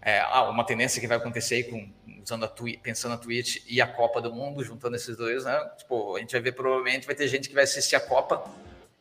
[0.00, 1.92] É, ah, uma tendência que vai acontecer aí com
[2.22, 5.58] usando a Twitch, pensando a Twitch e a Copa do Mundo, juntando esses dois, né?
[5.78, 8.44] Tipo, a gente vai ver provavelmente vai ter gente que vai assistir a Copa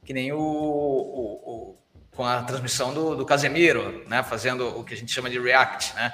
[0.04, 1.78] que nem o, o, o
[2.16, 4.24] com a transmissão do, do, Casemiro, né?
[4.24, 6.14] Fazendo o que a gente chama de React, né?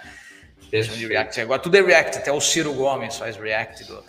[0.70, 1.40] De react.
[1.40, 4.04] Agora tudo é React, até o Ciro Gomes faz React do,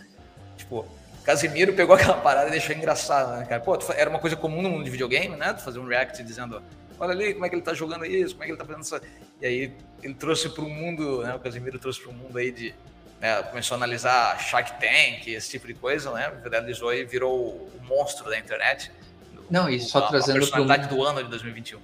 [0.57, 0.89] tipo,
[1.25, 3.61] Casimiro pegou aquela parada e deixou engraçado, né, cara?
[3.61, 5.53] Pô, era uma coisa comum no mundo de videogame, né?
[5.53, 6.63] Tu fazer um react dizendo,
[6.99, 8.83] olha ali como é que ele tá jogando isso, como é que ele tá fazendo
[8.83, 9.01] isso.
[9.41, 11.35] E aí ele trouxe para o mundo, né?
[11.35, 12.75] O Casimiro trouxe para o mundo aí de.
[13.21, 16.31] Né, começou a analisar Shark Tank, esse tipo de coisa, né?
[16.43, 18.93] Viralizou e virou o monstro da internet.
[19.51, 20.37] Não, e só a, trazendo.
[20.37, 20.97] A personalidade pro...
[20.97, 21.81] do ano de 2021.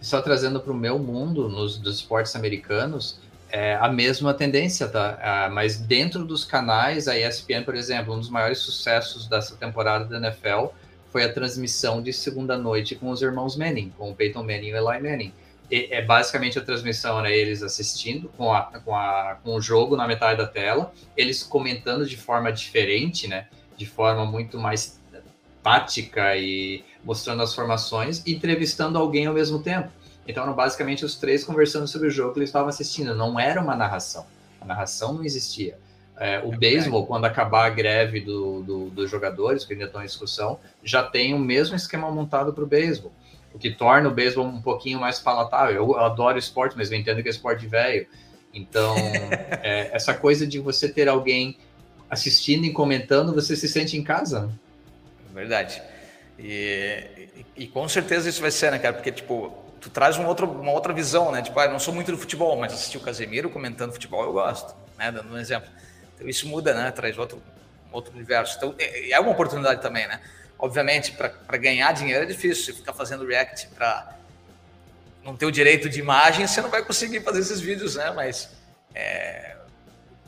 [0.00, 3.20] Só trazendo para o meu mundo, nos dos esportes americanos,
[3.52, 5.18] é a mesma tendência, tá?
[5.20, 10.06] Ah, mas dentro dos canais, a ESPN, por exemplo, um dos maiores sucessos dessa temporada
[10.06, 10.68] da NFL
[11.10, 14.74] foi a transmissão de segunda noite com os irmãos Manning, com o Peyton Manning e
[14.74, 15.32] o Eli Manning.
[15.70, 19.96] E, é basicamente a transmissão era eles assistindo com, a, com, a, com o jogo
[19.96, 23.48] na metade da tela, eles comentando de forma diferente, né?
[23.76, 24.98] De forma muito mais
[25.62, 29.90] tática e mostrando as formações e entrevistando alguém ao mesmo tempo.
[30.26, 33.14] Então eram basicamente os três conversando sobre o jogo que eles estavam assistindo.
[33.14, 34.26] Não era uma narração.
[34.60, 35.76] A narração não existia.
[36.18, 40.02] É, o é beisebol, quando acabar a greve do, do, dos jogadores, que ainda estão
[40.02, 43.12] em discussão, já tem o mesmo esquema montado para o beisebol.
[43.52, 45.74] O que torna o beisebol um pouquinho mais palatável.
[45.74, 48.06] Eu, eu adoro esporte, mas eu entendo que é esporte velho.
[48.54, 48.94] Então,
[49.62, 51.58] é, essa coisa de você ter alguém
[52.08, 54.50] assistindo e comentando, você se sente em casa.
[55.32, 55.82] Verdade.
[56.38, 58.94] E, e, e, com certeza isso vai ser, né, cara?
[58.94, 59.52] Porque, tipo,
[59.82, 61.42] tu traz um outro, uma outra visão, né?
[61.42, 64.74] Tipo, ah, não sou muito do futebol, mas assistir o Casemiro comentando futebol eu gosto,
[64.96, 65.10] né?
[65.10, 65.68] Dando um exemplo.
[66.14, 66.90] Então isso muda, né?
[66.92, 67.42] Traz outro,
[67.90, 68.56] outro universo.
[68.56, 70.20] Então é, é uma oportunidade também, né?
[70.56, 72.66] Obviamente, para ganhar dinheiro é difícil.
[72.66, 74.16] Você ficar fazendo react para
[75.24, 78.12] não ter o direito de imagem, você não vai conseguir fazer esses vídeos, né?
[78.12, 78.50] Mas
[78.94, 79.56] é,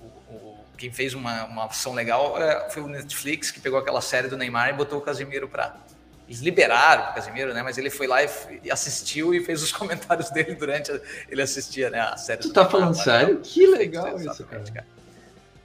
[0.00, 4.00] o, o, quem fez uma, uma ação legal é, foi o Netflix, que pegou aquela
[4.00, 5.76] série do Neymar e botou o Casemiro para
[6.26, 7.62] eles liberaram o Casimiro, né?
[7.62, 11.90] Mas ele foi lá e assistiu e fez os comentários dele durante a, ele assistia
[11.90, 12.40] né, a série.
[12.40, 13.40] Tu tá falando sério?
[13.40, 14.64] Que legal isso, cara.
[14.64, 14.86] cara.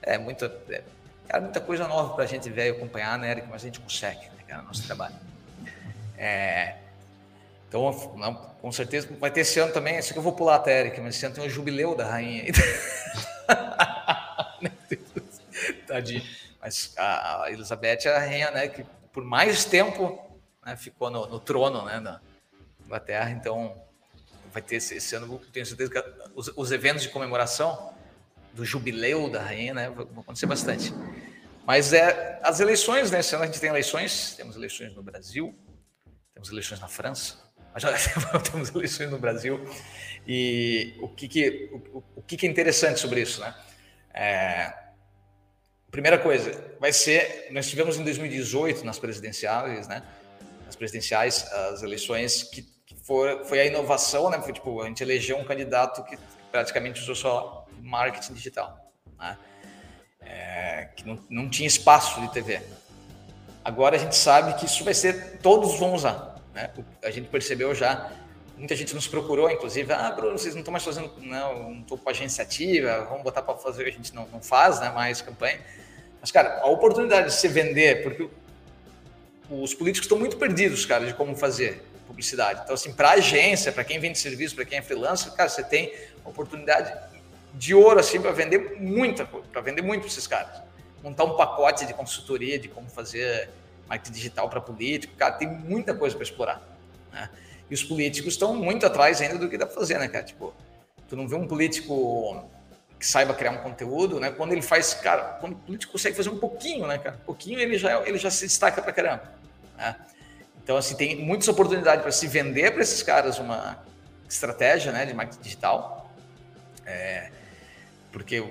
[0.01, 0.81] É muita, é,
[1.27, 3.47] cara, muita coisa nova pra gente ver e acompanhar, né, Eric?
[3.49, 5.15] Mas a gente consegue, né, cara, nosso trabalho.
[6.17, 6.75] É,
[7.69, 9.97] então, não, com certeza vai ter esse ano também.
[9.97, 12.45] Isso que eu vou pular até, Eric, mas esse ano tem o jubileu da rainha.
[15.87, 16.23] Tadinho.
[16.61, 18.67] Mas a Elizabeth é a rainha, né?
[18.67, 20.28] Que por mais tempo
[20.69, 22.21] né, ficou no, no, trono né, da
[22.85, 23.75] Inglaterra, então
[24.51, 26.03] vai ter esse, esse ano, tenho certeza que
[26.35, 27.93] os, os, eventos de comemoração
[28.53, 30.93] do jubileu da rainha né, vão acontecer bastante.
[31.65, 33.19] Mas é as eleições, né?
[33.19, 35.55] Esse ano a gente tem eleições, temos eleições no Brasil,
[36.33, 37.37] temos eleições na França,
[37.71, 37.91] mas já
[38.51, 39.59] temos eleições no Brasil.
[40.27, 43.53] E o que, que, o, o que, que é interessante sobre isso, né?
[44.11, 44.73] É,
[45.91, 50.03] primeira coisa, vai ser, nós tivemos em 2018 nas presidenciais, né?
[50.69, 54.39] Nas presidenciais, as eleições que, que for, foi a inovação, né?
[54.39, 56.15] Foi tipo, a gente elegeu um candidato que
[56.51, 58.77] praticamente usou só marketing digital,
[59.17, 59.35] né?
[60.21, 62.61] É, que não, não tinha espaço de TV.
[63.65, 66.35] Agora a gente sabe que isso vai ser, todos vão usar.
[66.53, 66.71] Né?
[67.03, 68.11] A gente percebeu já,
[68.55, 71.97] muita gente nos procurou, inclusive, ah, Bruno, vocês não estão mais fazendo, não, não estou
[71.97, 75.59] com agência ativa, vamos botar para fazer, a gente não, não faz né, mais campanha.
[76.21, 78.29] Mas, cara, a oportunidade de se vender, porque
[79.49, 82.61] os políticos estão muito perdidos, cara, de como fazer publicidade.
[82.63, 85.93] Então, assim, para agência, para quem vende serviço, para quem é freelancer, cara, você tem
[86.23, 86.93] oportunidade
[87.53, 90.61] de ouro, assim, para vender muita para vender muito para esses caras.
[91.03, 93.49] Montar um pacote de consultoria de como fazer
[93.87, 96.61] marketing digital para político, cara, tem muita coisa para explorar,
[97.11, 97.29] né?
[97.69, 100.23] E os políticos estão muito atrás ainda do que dá para fazer, né, cara?
[100.23, 100.53] Tipo,
[101.07, 102.43] tu não vê um político
[102.99, 104.29] que saiba criar um conteúdo, né?
[104.29, 107.15] Quando ele faz, cara, quando o político consegue fazer um pouquinho, né, cara?
[107.15, 109.31] Um pouquinho ele já, ele já se destaca para caramba,
[109.77, 109.95] né?
[110.61, 113.83] Então, assim, tem muitas oportunidades para se vender para esses caras uma
[114.29, 116.11] estratégia, né, de marketing digital.
[116.85, 117.31] É,
[118.11, 118.43] porque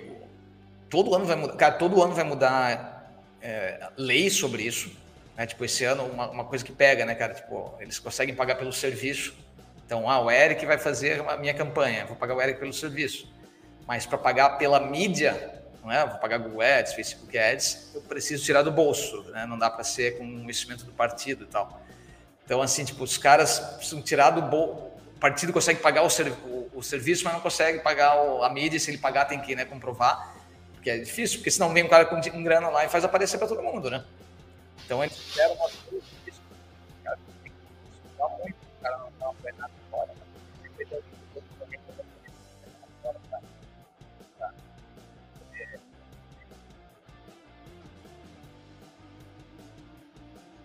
[0.89, 4.91] todo ano vai mudar, cara, todo ano vai mudar é, leis sobre isso.
[5.37, 5.47] Né?
[5.47, 7.35] Tipo, esse ano, uma, uma, coisa que pega, né, cara?
[7.35, 9.35] Tipo, eles conseguem pagar pelo serviço.
[9.87, 13.33] Então, ah, o Eric vai fazer a minha campanha, vou pagar o Eric pelo serviço.
[13.89, 16.07] Mas para pagar pela mídia, não é?
[16.07, 19.47] Vou pagar Google Ads, Facebook Ads, eu preciso tirar do bolso, né?
[19.47, 21.81] Não dá para ser com um investimento do partido e tal.
[22.45, 24.89] Então, assim, tipo, os caras precisam tirar do bolso.
[25.17, 28.79] O partido consegue pagar o, o, o serviço, mas não consegue pagar o, a mídia.
[28.79, 30.37] Se ele pagar, tem que né, comprovar,
[30.75, 33.39] porque é difícil, porque senão vem um cara com um grana lá e faz aparecer
[33.39, 34.05] para todo mundo, né?
[34.85, 37.59] Então eles fizeram uma coisa que o cara tem que
[38.07, 40.13] estudar muito, o cara não, não nada fora,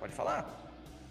[0.03, 0.45] Pode falar.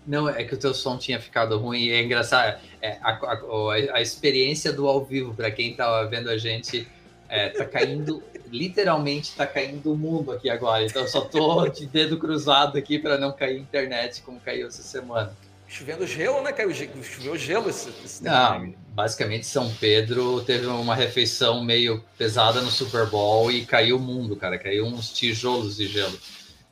[0.07, 2.61] Não, é que o teu som tinha ficado ruim e é engraçado.
[2.83, 6.87] É, a, a, a, experiência do ao vivo, para quem estava vendo a gente,
[7.27, 10.85] é, tá caindo literalmente tá caindo o mundo aqui agora.
[10.85, 14.83] Então eu só tô de dedo cruzado aqui para não cair internet como caiu essa
[14.83, 15.35] semana.
[15.67, 16.53] Chovendo gelo, né?
[16.53, 16.71] Caiu,
[17.03, 23.07] choveu gelo esse, esse Não, basicamente São Pedro teve uma refeição meio pesada no Super
[23.07, 24.59] Bowl e caiu o mundo, cara.
[24.59, 26.19] Caiu uns tijolos de gelo.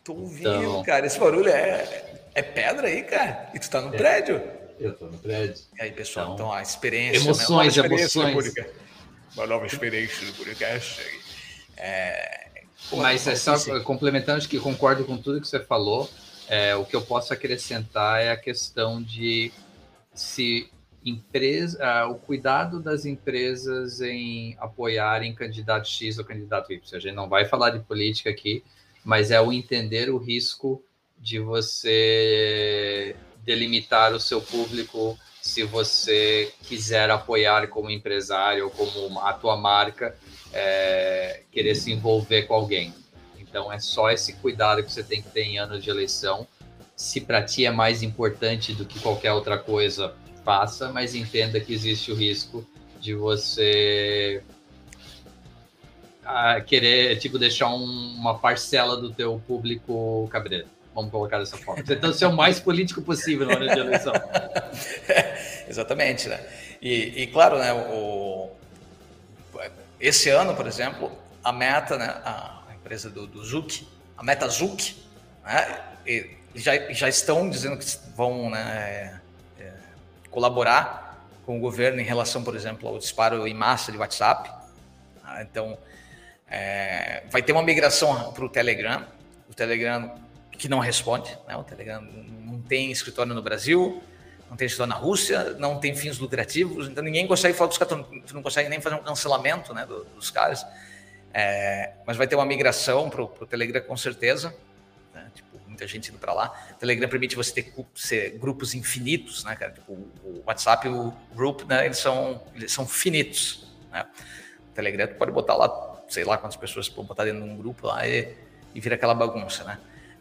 [0.04, 0.82] Tô ouvindo, então...
[0.82, 1.06] cara.
[1.06, 3.50] Esse barulho é, é pedra aí, cara.
[3.54, 4.42] E tu tá no é, prédio?
[4.78, 5.62] Eu tô no prédio.
[5.78, 7.22] E aí, pessoal, então, então a experiência.
[7.22, 7.86] Emoções, né?
[7.86, 8.54] emoções.
[9.36, 11.00] Uma nova experiência do podcast.
[11.76, 12.62] É,
[12.92, 13.80] Mas é só assim.
[13.82, 16.10] complementando, acho que concordo com tudo que você falou.
[16.48, 19.52] É, o que eu posso acrescentar é a questão de
[20.12, 20.68] se
[21.04, 26.80] empresa, uh, o cuidado das empresas em apoiarem candidato X ou candidato Y.
[26.92, 28.62] A gente não vai falar de política aqui,
[29.04, 30.84] mas é o entender o risco
[31.20, 39.32] de você delimitar o seu público se você quiser apoiar como empresário ou como a
[39.32, 40.16] tua marca
[40.52, 42.94] é, querer se envolver com alguém.
[43.38, 46.46] Então é só esse cuidado que você tem que ter em anos de eleição.
[46.94, 51.72] Se para ti é mais importante do que qualquer outra coisa, faça, mas entenda que
[51.72, 52.66] existe o risco
[53.00, 54.42] de você
[56.24, 60.68] ah, querer tipo deixar um, uma parcela do teu público cabreiro.
[60.94, 61.82] Vamos colocar dessa forma.
[61.84, 64.12] Tentando ser o mais político possível na hora de eleição.
[65.68, 66.40] exatamente, né?
[66.82, 68.50] E, e claro, né, o,
[70.00, 71.12] esse ano, por exemplo,
[71.44, 74.96] a Meta, né, a empresa do, do Zuc, a Meta Zuc,
[75.44, 75.82] né,
[76.54, 79.20] já, já estão dizendo que vão né,
[79.58, 79.72] é,
[80.30, 84.50] colaborar com o governo em relação, por exemplo, ao disparo em massa de WhatsApp.
[85.22, 85.78] Né, então,
[86.48, 89.04] é, vai ter uma migração para o Telegram.
[89.48, 90.18] O Telegram
[90.60, 94.02] que não responde, né, o Telegram não tem escritório no Brasil,
[94.50, 98.06] não tem escritório na Rússia, não tem fins lucrativos, então ninguém consegue falar dos caras,
[98.26, 100.66] tu não consegue nem fazer um cancelamento né, dos caras.
[101.32, 104.54] É, mas vai ter uma migração para o Telegram com certeza.
[105.14, 106.54] Né, tipo, muita gente indo para lá.
[106.72, 109.72] O Telegram permite você ter ser grupos infinitos, né, cara?
[109.72, 113.66] Tipo, o WhatsApp e o Group, né, eles são, eles são finitos.
[113.90, 114.04] Né?
[114.68, 117.56] O Telegram tu pode botar lá, sei lá quantas pessoas podem botar dentro de um
[117.56, 118.36] grupo lá e,
[118.74, 119.78] e vira aquela bagunça, né?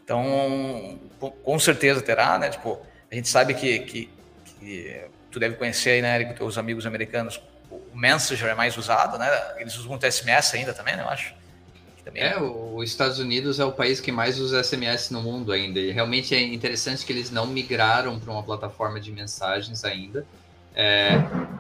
[0.09, 0.99] Então,
[1.43, 2.49] com certeza terá, né?
[2.49, 2.79] Tipo,
[3.11, 4.09] a gente sabe que, que
[4.59, 5.01] que
[5.31, 7.41] tu deve conhecer aí, né, Eric, teus amigos americanos,
[7.71, 9.29] o Messenger é mais usado, né?
[9.57, 11.33] Eles usam muito SMS ainda também, né, eu acho.
[12.03, 15.79] Também é, os Estados Unidos é o país que mais usa SMS no mundo ainda.
[15.79, 20.25] E realmente é interessante que eles não migraram para uma plataforma de mensagens ainda.
[20.75, 21.09] É,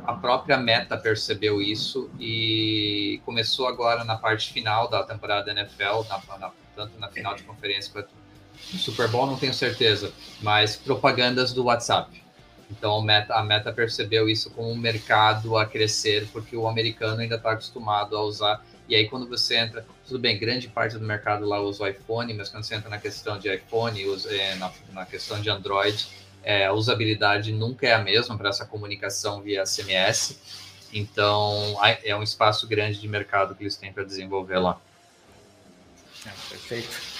[0.05, 6.37] a própria Meta percebeu isso e começou agora na parte final da temporada NFL, na,
[6.37, 8.09] na, tanto na final de conferência quanto
[8.77, 12.21] Super Bowl, não tenho certeza, mas propagandas do WhatsApp.
[12.69, 17.21] Então a Meta, a Meta percebeu isso como um mercado a crescer, porque o americano
[17.21, 18.63] ainda está acostumado a usar.
[18.87, 22.33] E aí quando você entra, tudo bem, grande parte do mercado lá usa o iPhone,
[22.33, 26.07] mas quando você entra na questão de iPhone, usa, é, na, na questão de Android,
[26.43, 30.39] é, a usabilidade nunca é a mesma para essa comunicação via SMS.
[30.93, 34.79] Então é um espaço grande de mercado que eles têm para desenvolver lá.
[36.25, 37.18] É, perfeito.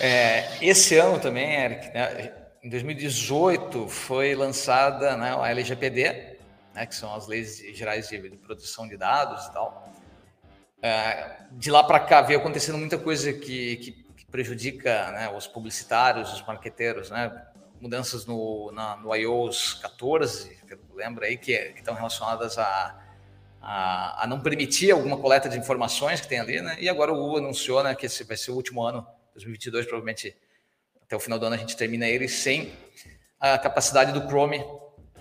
[0.00, 2.32] É, esse ano também, Eric, né,
[2.62, 6.38] em 2018 foi lançada né, a LGPD,
[6.74, 9.92] né, que são as leis gerais de, de proteção de dados e tal.
[10.80, 15.48] É, de lá para cá veio acontecendo muita coisa que, que, que prejudica né, os
[15.48, 17.46] publicitários, os marqueteiros, né?
[17.80, 23.00] Mudanças no, na, no iOS 14, que eu lembro aí, que, que estão relacionadas a,
[23.62, 26.76] a, a, não permitir alguma coleta de informações que tem ali, né?
[26.80, 30.36] E agora o Google anunciou né, que esse vai ser o último ano, 2022, provavelmente
[31.02, 32.72] até o final do ano a gente termina ele sem
[33.40, 34.64] a capacidade do Chrome.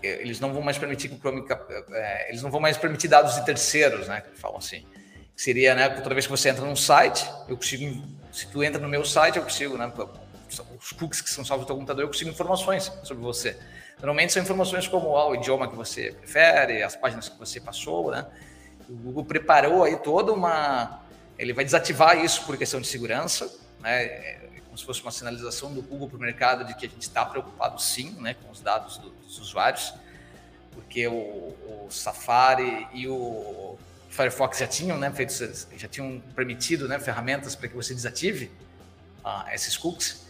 [0.03, 1.45] Eles não vão mais permitir que o Chrome,
[1.91, 4.23] é, eles não vão mais permitir dados de terceiros, né?
[4.35, 4.85] Falam assim.
[5.35, 5.89] Seria, né?
[5.89, 9.37] Toda vez que você entra num site, eu consigo, se tu entra no meu site,
[9.37, 9.91] eu consigo, né?
[10.79, 13.57] Os cookies que são salvos no teu computador, eu consigo informações sobre você.
[13.97, 18.11] Normalmente são informações como ah, o idioma que você prefere, as páginas que você passou,
[18.11, 18.25] né?
[18.87, 21.01] O Google preparou aí toda uma,
[21.37, 23.49] ele vai desativar isso por questão de segurança,
[23.79, 24.47] né?
[24.77, 27.25] como se fosse uma sinalização do Google para o mercado de que a gente está
[27.25, 29.93] preocupado sim né, com os dados do, dos usuários,
[30.71, 33.75] porque o, o, Safari e o
[34.09, 35.33] Firefox já tinham, né, feito,
[35.75, 38.51] já tinham permitido né, ferramentas para que você desative
[39.25, 40.27] uh, esses cookies.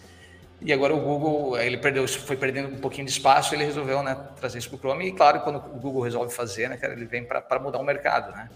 [0.62, 4.16] E agora o Google, ele perdeu, foi perdendo um pouquinho de espaço, ele resolveu né,
[4.40, 5.08] trazer isso para o Chrome.
[5.08, 8.32] E claro, quando o Google resolve fazer, né, cara, ele vem para mudar o mercado,
[8.32, 8.50] né?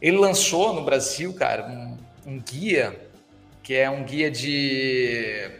[0.00, 3.05] Ele lançou no Brasil, cara, um, um guia
[3.66, 5.50] que é um guia de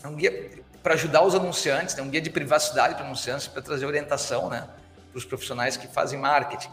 [0.00, 2.00] é um guia para ajudar os anunciantes, né?
[2.00, 4.68] um guia de privacidade para anunciantes para trazer orientação, né,
[5.10, 6.70] para os profissionais que fazem marketing.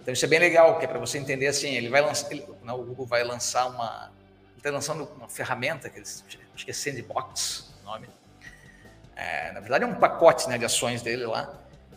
[0.00, 2.46] Então isso é bem legal, que é para você entender assim, ele vai lançar, ele,
[2.62, 4.12] não, o Google vai lançar uma,
[4.52, 8.08] ele está lançando uma ferramenta que eles, acho que é Sandbox, o nome.
[9.16, 11.52] É, na verdade é um pacote né, de ações dele lá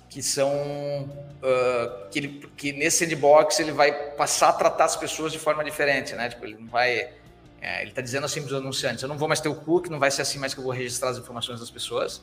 [0.09, 5.31] que são uh, que, ele, que nesse sandbox ele vai passar a tratar as pessoas
[5.31, 6.29] de forma diferente, né?
[6.29, 7.11] Tipo, ele não vai
[7.61, 9.89] é, ele está dizendo assim para os anunciantes: eu não vou mais ter o cookie,
[9.89, 12.21] não vai ser assim mais que eu vou registrar as informações das pessoas.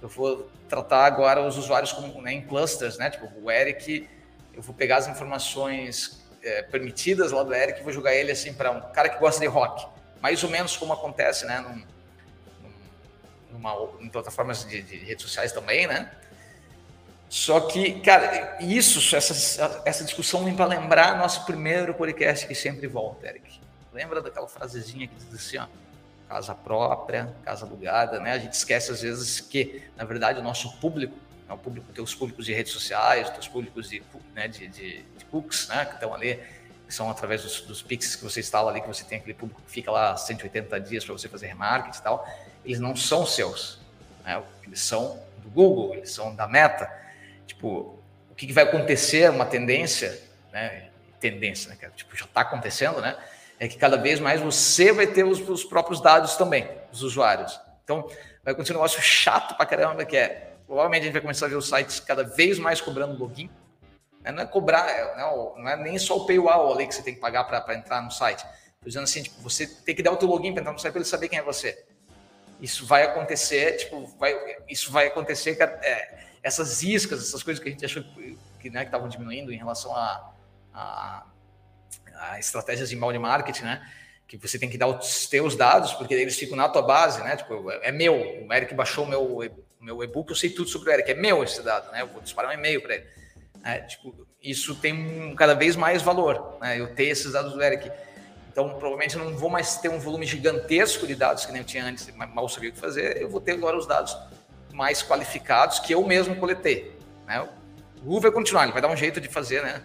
[0.00, 3.10] Eu vou tratar agora os usuários como, né, em clusters, né?
[3.10, 4.08] Tipo, o Eric,
[4.54, 8.54] eu vou pegar as informações é, permitidas lá do Eric e vou jogar ele assim
[8.54, 9.86] para um cara que gosta de rock.
[10.22, 11.60] Mais ou menos como acontece, né?
[11.60, 11.84] Num,
[13.52, 16.10] numa, em plataformas de, de redes sociais também, né?
[17.28, 22.88] Só que, cara, isso, essa, essa discussão vem para lembrar nosso primeiro podcast que sempre
[22.88, 23.60] volta, Eric.
[23.92, 25.66] Lembra daquela frasezinha que diz assim, ó,
[26.28, 28.32] casa própria, casa alugada, né?
[28.32, 31.14] A gente esquece às vezes que, na verdade, o nosso público,
[31.48, 34.00] é o público, tem os públicos de redes sociais, tem os públicos de,
[34.32, 35.26] né, de, de, de
[35.68, 36.38] né, que estão ali,
[36.86, 39.60] que são através dos, dos Pix que você instala ali, que você tem aquele público
[39.62, 42.28] que fica lá 180 dias para você fazer remarketing e tal,
[42.64, 43.80] eles não são seus,
[44.24, 44.40] né?
[44.64, 46.88] Eles são do Google, eles são da Meta.
[47.46, 47.98] Tipo,
[48.30, 50.20] o que, que vai acontecer, uma tendência,
[50.52, 50.90] né?
[51.18, 51.90] Tendência, né?
[51.96, 53.16] Tipo, já está acontecendo, né?
[53.60, 57.60] É que cada vez mais você vai ter os, os próprios dados também, os usuários.
[57.84, 58.08] Então,
[58.42, 61.48] vai acontecer um negócio chato pra caramba, que é, provavelmente a gente vai começar a
[61.50, 63.50] ver os sites cada vez mais cobrando login.
[64.22, 64.32] Né?
[64.32, 67.14] Não é cobrar, é, não, não é nem só o paywall ali que você tem
[67.14, 68.38] que pagar para entrar no site.
[68.38, 70.92] Estou dizendo assim, tipo, você tem que dar o teu login para entrar no site
[70.92, 71.84] para ele saber quem é você.
[72.62, 74.34] Isso vai acontecer, tipo, vai,
[74.70, 78.02] isso vai acontecer, é, essas iscas, essas coisas que a gente achou
[78.58, 80.32] que né, estavam diminuindo em relação a
[80.72, 81.24] a
[82.38, 83.86] estratégias de inbound marketing, né?
[84.26, 87.36] Que você tem que dar os teus dados, porque eles ficam na tua base, né?
[87.36, 88.14] Tipo, é meu.
[88.46, 91.10] O Eric baixou o meu, meu e-book, eu sei tudo sobre o Eric.
[91.10, 92.02] É meu esse dado, né?
[92.02, 93.06] Eu vou disparar um e-mail para ele.
[93.64, 96.78] É, tipo, isso tem cada vez mais valor, né?
[96.78, 97.90] Eu ter esses dados do Eric.
[98.52, 101.66] Então, provavelmente eu não vou mais ter um volume gigantesco de dados que nem eu
[101.66, 103.20] tinha antes, mal sabia o que fazer.
[103.20, 104.16] Eu vou ter agora os dados
[104.72, 106.96] mais qualificados que eu mesmo coletei.
[107.26, 107.40] Né?
[107.98, 109.84] O Google vai continuar, ele vai dar um jeito de fazer, né?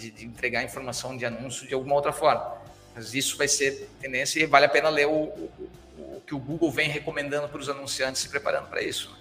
[0.00, 2.54] De, de, entregar informação de anúncio de alguma outra forma.
[2.94, 6.38] Mas isso vai ser tendência e vale a pena ler o, o, o que o
[6.38, 9.10] Google vem recomendando para os anunciantes se preparando para isso.
[9.10, 9.20] Né?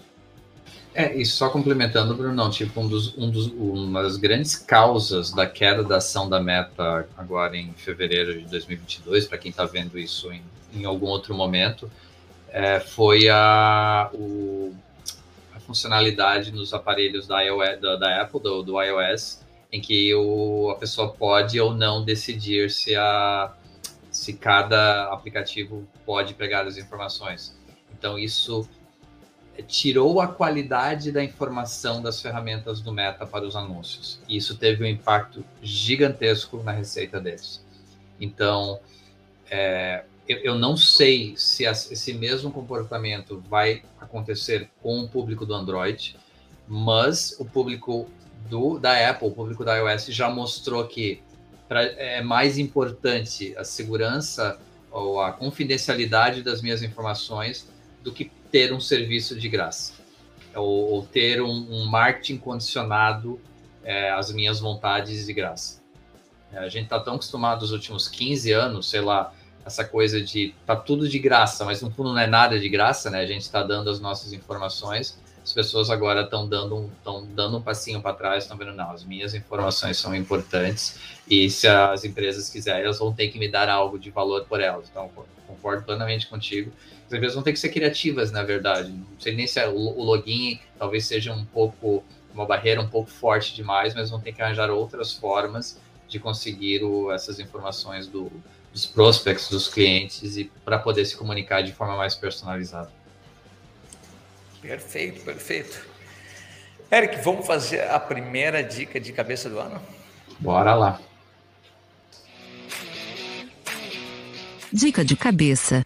[0.93, 5.45] É, e só complementando, Bruno, tipo, um dos, um dos, uma das grandes causas da
[5.45, 10.31] queda da ação da Meta agora em fevereiro de 2022, para quem está vendo isso
[10.31, 10.41] em,
[10.73, 11.89] em, algum outro momento,
[12.49, 14.73] é, foi a, o,
[15.55, 19.41] a funcionalidade nos aparelhos da, iOS, da, da Apple, do, do, iOS,
[19.71, 23.53] em que o, a pessoa pode ou não decidir se, a,
[24.11, 27.55] se cada aplicativo pode pegar as informações.
[27.91, 28.67] Então, isso
[29.67, 34.19] tirou a qualidade da informação das ferramentas do Meta para os anúncios.
[34.27, 37.63] E isso teve um impacto gigantesco na receita deles.
[38.19, 38.79] Então,
[39.49, 45.53] é, eu, eu, não sei se esse mesmo comportamento vai acontecer com o público do
[45.53, 46.15] Android,
[46.67, 48.07] mas o público
[48.47, 51.21] do, da Apple, o público da iOS já mostrou que
[51.67, 54.59] pra, é mais importante a segurança
[54.91, 57.67] ou a confidencialidade das minhas informações
[58.03, 59.93] do que ter um serviço de graça,
[60.55, 63.39] ou, ou ter um, um, marketing condicionado
[63.83, 65.79] é, às minhas vontades de graça.
[66.51, 69.31] É, a gente está tão acostumado nos últimos 15 anos, sei lá,
[69.63, 73.09] essa coisa de tá tudo de graça, mas no fundo não é nada de graça,
[73.09, 73.19] né?
[73.19, 77.61] A gente está dando as nossas informações, as pessoas agora estão dando, um, dando um
[77.61, 82.49] passinho para trás, estão vendo, não, as minhas informações são importantes e se as empresas
[82.49, 84.87] quiserem, elas vão ter que me dar algo de valor por elas.
[84.89, 85.09] Então,
[85.47, 86.71] concordo plenamente contigo
[87.09, 88.91] as empresas vão ter que ser criativas, na verdade.
[88.91, 93.09] Não sei nem se é o login talvez seja um pouco uma barreira um pouco
[93.09, 98.31] forte demais, mas vão ter que arranjar outras formas de conseguir o, essas informações do,
[98.71, 102.91] dos prospects, dos clientes e para poder se comunicar de forma mais personalizada.
[104.61, 105.87] Perfeito, perfeito.
[106.91, 109.81] Eric, vamos fazer a primeira dica de cabeça do ano?
[110.39, 110.99] Bora lá.
[114.71, 115.85] Dica de cabeça.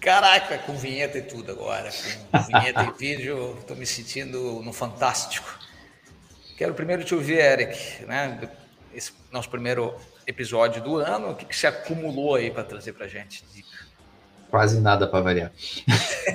[0.00, 1.90] Caraca, com vinheta e tudo agora.
[2.30, 5.58] Com vinheta e vídeo, estou me sentindo no fantástico.
[6.56, 8.48] Quero primeiro te ouvir, Eric, né?
[8.94, 9.94] Esse nosso primeiro
[10.28, 13.42] episódio do ano, o que, que se acumulou aí para trazer para gente?
[14.50, 15.52] Quase nada para variar.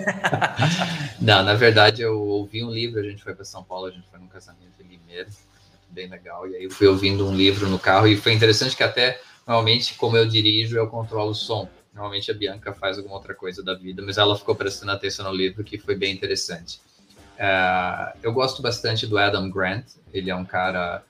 [1.22, 4.08] Não, na verdade eu ouvi um livro, a gente foi para São Paulo, a gente
[4.10, 5.30] foi num casamento em Limeira,
[5.90, 8.84] bem legal, e aí eu fui ouvindo um livro no carro e foi interessante que
[8.84, 11.70] até, normalmente, como eu dirijo, eu controlo o som.
[11.94, 15.32] Normalmente a Bianca faz alguma outra coisa da vida, mas ela ficou prestando atenção no
[15.36, 16.82] livro, que foi bem interessante.
[17.36, 19.86] Uh, eu gosto bastante do Adam Grant.
[20.12, 21.04] Ele é um cara,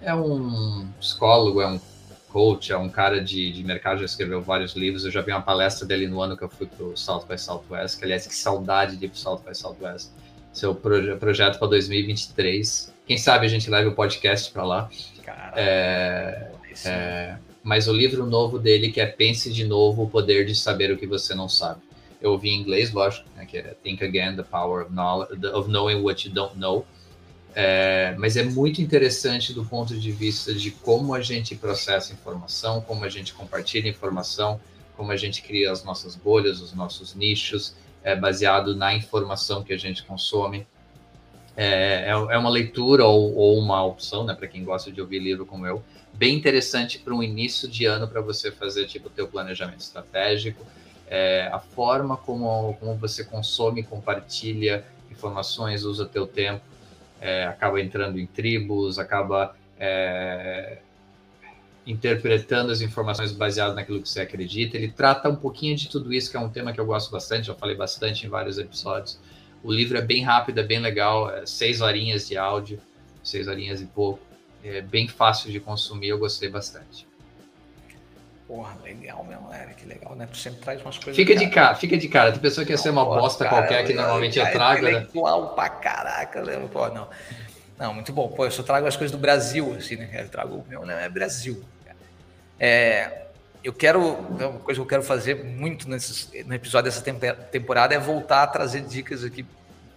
[0.00, 1.78] é um psicólogo, é um
[2.32, 5.04] coach, é um cara de, de mercado, já escreveu vários livros.
[5.04, 7.38] Eu já vi uma palestra dele no ano que eu fui para o South by
[7.38, 10.10] Southwest, que aliás, que saudade de ir para o South by Southwest.
[10.52, 12.92] Seu proje projeto para 2023.
[13.06, 14.90] Quem sabe a gente leva o podcast para lá.
[15.22, 16.50] Cara, é,
[16.84, 20.90] é, mas o livro novo dele, que é Pense de Novo, o Poder de Saber
[20.90, 21.80] o que Você Não Sabe.
[22.20, 25.68] Eu ouvi em inglês, lógico, né, que é Think Again, The Power of, knowledge, of
[25.68, 26.86] Knowing What You Don't Know.
[27.54, 32.80] É, mas é muito interessante do ponto de vista de como a gente processa informação,
[32.80, 34.58] como a gente compartilha informação,
[34.96, 39.72] como a gente cria as nossas bolhas, os nossos nichos, é, baseado na informação que
[39.72, 40.66] a gente consome.
[41.54, 45.18] É, é, é uma leitura ou, ou uma opção, né, para quem gosta de ouvir
[45.18, 45.82] livro como eu,
[46.14, 50.64] bem interessante para um início de ano para você fazer tipo o teu planejamento estratégico,
[51.06, 56.64] é, a forma como, como você consome, compartilha informações, usa teu tempo,
[57.22, 60.78] é, acaba entrando em tribos, acaba é,
[61.86, 64.76] interpretando as informações baseadas naquilo que você acredita.
[64.76, 67.46] Ele trata um pouquinho de tudo isso, que é um tema que eu gosto bastante,
[67.46, 69.18] já falei bastante em vários episódios.
[69.62, 72.80] O livro é bem rápido, é bem legal, é seis horinhas de áudio,
[73.22, 74.32] seis horinhas e pouco
[74.64, 77.06] é bem fácil de consumir, eu gostei bastante.
[78.52, 80.28] Porra, legal mesmo, Eric, legal, né?
[80.30, 81.16] Tu sempre traz umas coisas.
[81.16, 82.32] Fica de cara, fica de cara.
[82.32, 84.86] Tem pessoa que ia ser uma bosta cara, qualquer que normalmente eu trago.
[84.86, 86.68] É legal pra caraca, né?
[86.70, 87.08] Pô, não.
[87.78, 88.28] Não, muito bom.
[88.28, 90.10] Pô, eu só trago as coisas do Brasil, assim, né?
[90.12, 91.64] Eu trago o meu, não é Brasil.
[92.60, 93.22] É,
[93.64, 97.02] eu quero, uma coisa que eu quero fazer muito nesse, no episódio dessa
[97.50, 99.46] temporada é voltar a trazer dicas aqui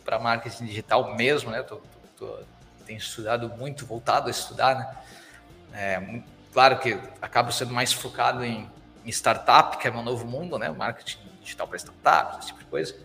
[0.06, 1.62] para marketing digital mesmo, né?
[1.62, 1.82] Tô,
[2.18, 2.40] tô, tô
[2.86, 4.96] tenho estudado muito, voltado a estudar, né?
[5.74, 6.22] É,
[6.56, 8.72] claro que acabo sendo mais focado em,
[9.04, 10.70] em startup, que é meu novo mundo, né?
[10.70, 12.96] Marketing digital para startups, esse tipo de coisa.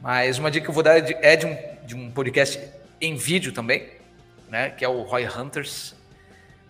[0.00, 2.60] Mas uma dica que eu vou dar é de, é de, um, de um podcast
[3.00, 3.92] em vídeo também,
[4.48, 4.70] né?
[4.70, 5.94] Que é o Roy Hunters.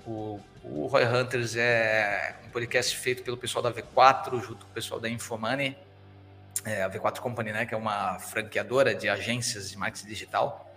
[0.07, 4.75] O, o Roy Hunters é um podcast feito pelo pessoal da V4, junto com o
[4.75, 5.75] pessoal da Infomoney,
[6.67, 7.65] é, a V4 Company, né?
[7.65, 10.71] Que é uma franqueadora de agências de marketing digital.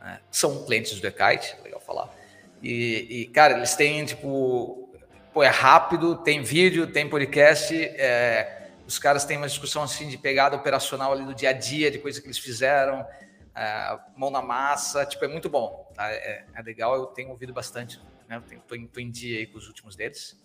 [0.00, 0.20] Né?
[0.30, 2.23] São clientes do Ekite, legal falar.
[2.64, 4.90] E, e, cara, eles têm, tipo,
[5.34, 10.16] pô, é rápido, tem vídeo, tem podcast, é, Os caras têm uma discussão assim de
[10.16, 13.06] pegada operacional ali do dia a dia, de coisa que eles fizeram,
[13.54, 15.92] é, mão na massa, tipo, é muito bom.
[15.94, 16.10] Tá?
[16.10, 18.42] É, é, legal, eu tenho ouvido bastante, né?
[18.50, 20.42] Estou em, em, dia aí com os últimos deles,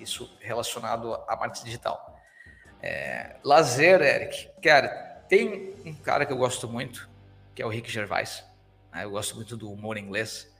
[0.00, 2.20] isso relacionado à marketing digital.
[2.82, 4.88] É, lazer, Eric, cara,
[5.28, 7.08] tem um cara que eu gosto muito,
[7.54, 8.44] que é o Rick Gervais.
[8.92, 9.04] Né?
[9.04, 10.50] Eu gosto muito do humor inglês.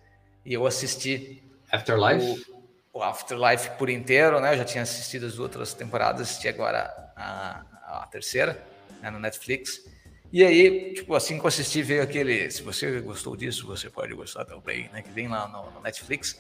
[0.45, 2.45] E eu assisti Afterlife?
[2.93, 4.55] O, o, Afterlife por inteiro, né?
[4.55, 8.61] Eu já tinha assistido as outras temporadas, assisti agora a, a terceira,
[9.01, 9.85] né, no Netflix.
[10.33, 12.51] E aí, tipo, assim que eu assisti, veio aquele.
[12.51, 15.03] Se você gostou disso, você pode gostar também, né?
[15.03, 16.39] Que vem lá no, no Netflix.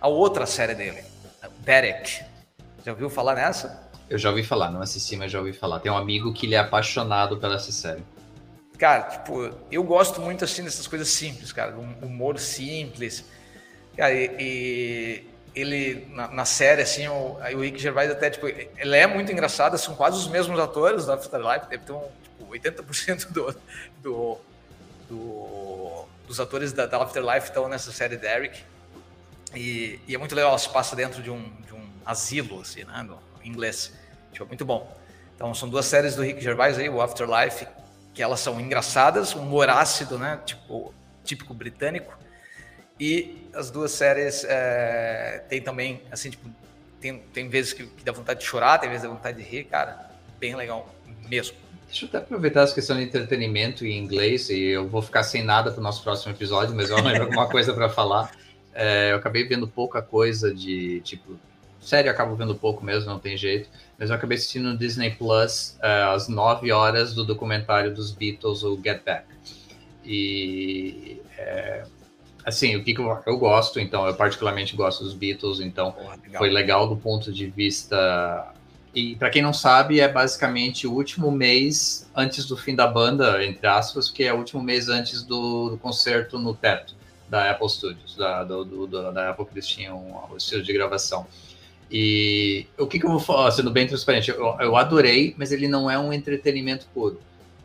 [0.00, 1.02] A outra série dele,
[1.60, 2.24] Derek.
[2.84, 3.90] Já ouviu falar nessa?
[4.08, 5.80] Eu já ouvi falar, não assisti, mas já ouvi falar.
[5.80, 8.02] Tem um amigo que ele é apaixonado pela essa série.
[8.78, 13.24] Cara, tipo, eu gosto muito assim dessas coisas simples, cara, um humor simples.
[13.96, 18.96] Cara, e, e ele, na, na, série, assim, o, o Rick Gervais até, tipo, ele
[18.96, 23.32] é muito engraçado, são quase os mesmos atores do Afterlife, deve ter um, tipo, 80%
[23.32, 23.54] do,
[24.02, 24.38] do,
[25.08, 28.62] do, dos atores da, da Afterlife estão nessa série Derek.
[29.54, 33.02] E, e, é muito legal, se passa dentro de um, de um asilo, assim, né,
[33.02, 33.92] no inglês.
[34.32, 34.96] Tipo, muito bom.
[35.34, 37.66] Então, são duas séries do Rick Gervais aí, o Afterlife
[38.14, 40.38] que elas são engraçadas, humor ácido, né?
[40.44, 42.12] Tipo, típico britânico.
[43.02, 46.48] E as duas séries é, tem também, assim, tipo,
[47.00, 49.48] tem, tem vezes que, que dá vontade de chorar, tem vezes que dá vontade de
[49.48, 50.08] rir, cara.
[50.38, 50.88] Bem legal
[51.28, 51.56] mesmo.
[51.88, 55.42] Deixa eu até aproveitar essa questão de entretenimento em inglês, e eu vou ficar sem
[55.42, 58.30] nada para o nosso próximo episódio, mas eu lembro alguma coisa para falar.
[58.72, 61.38] É, eu acabei vendo pouca coisa de, tipo,
[61.80, 63.68] série eu acabo vendo pouco mesmo, não tem jeito
[64.02, 68.64] mas eu acabei assistindo no Disney Plus uh, às 9 horas do documentário dos Beatles,
[68.64, 69.26] o Get Back.
[70.04, 71.84] E é,
[72.44, 76.16] assim, o que, que eu, eu, gosto, então, eu particularmente gosto dos Beatles, então Porra,
[76.22, 76.38] legal.
[76.38, 78.52] foi legal do ponto de vista.
[78.94, 83.44] E para quem não sabe, é basicamente o último mês antes do fim da banda,
[83.44, 86.94] entre aspas, que é o último mês antes do, do concerto no teto
[87.28, 91.26] da Apple Studios, da, do, do, da Apple que eles tinham o estilo de gravação.
[91.90, 95.68] E o que, que eu vou falar, sendo bem transparente, eu, eu adorei, mas ele
[95.68, 97.20] não é um entretenimento puro.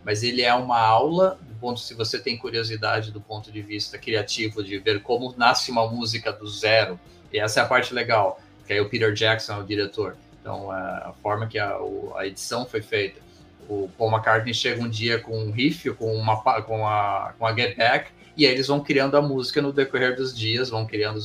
[0.06, 4.64] Mas ele é uma aula, ponto, se você tem curiosidade do ponto de vista criativo,
[4.64, 7.00] de ver como nasce uma música do zero,
[7.32, 10.16] e essa é a parte legal, que aí o Peter Jackson é o diretor.
[10.42, 11.78] Então, a forma que a,
[12.16, 13.20] a edição foi feita.
[13.68, 17.54] O Paul McCartney chega um dia com um riff, com, uma, com, a, com a
[17.54, 21.20] Get Back, e aí eles vão criando a música no decorrer dos dias, vão criando.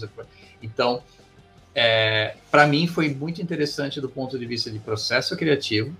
[0.60, 1.02] Então,
[1.74, 5.96] é, para mim foi muito interessante do ponto de vista de processo criativo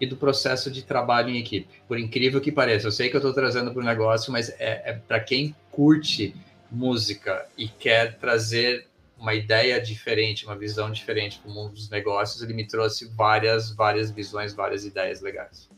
[0.00, 1.68] e do processo de trabalho em equipe.
[1.86, 4.82] Por incrível que pareça, eu sei que eu estou trazendo para o negócio, mas é,
[4.84, 6.34] é para quem curte
[6.70, 8.86] música e quer trazer
[9.18, 13.72] uma ideia diferente, uma visão diferente para o mundo dos negócios, ele me trouxe várias,
[13.72, 15.68] várias visões, várias ideias legais.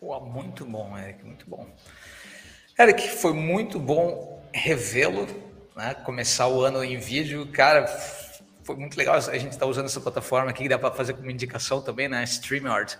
[0.00, 1.66] Pô, muito bom, Eric, muito bom.
[2.78, 5.26] Eric, foi muito bom revê-lo,
[5.76, 5.94] né?
[5.94, 7.86] Começar o ano em vídeo, cara,
[8.64, 11.12] foi muito legal a gente estar tá usando essa plataforma aqui, que dá para fazer
[11.12, 12.24] como indicação também, né?
[12.24, 12.98] StreamYard.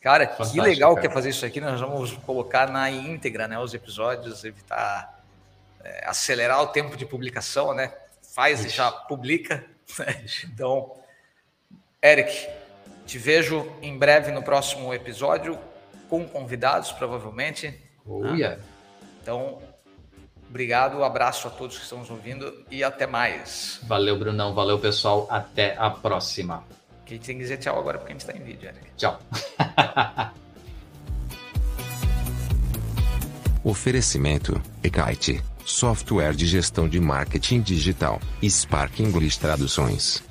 [0.00, 1.00] Cara, Fantástico, que legal cara.
[1.00, 1.60] que é fazer isso aqui.
[1.60, 3.58] Nós vamos colocar na íntegra, né?
[3.58, 5.22] Os episódios, evitar
[5.84, 7.92] é, acelerar o tempo de publicação, né?
[8.34, 9.64] Faz e já publica.
[9.98, 10.24] Né?
[10.44, 10.94] Então,
[12.00, 12.48] Eric,
[13.04, 15.58] te vejo em breve no próximo episódio
[16.08, 17.76] com convidados, provavelmente.
[18.06, 18.36] Oh, né?
[18.36, 18.62] yeah.
[19.20, 19.60] Então,
[20.50, 23.78] Obrigado, um abraço a todos que estão nos ouvindo e até mais.
[23.84, 24.52] Valeu, Brunão.
[24.52, 25.28] Valeu, pessoal.
[25.30, 26.64] Até a próxima.
[27.10, 28.86] Quem tem que dizer tchau agora porque a gente está em vídeo, Eric.
[28.96, 29.20] Tchau.
[33.64, 40.22] Oferecimento: Ekite, software de gestão de marketing digital, Spark English Traduções.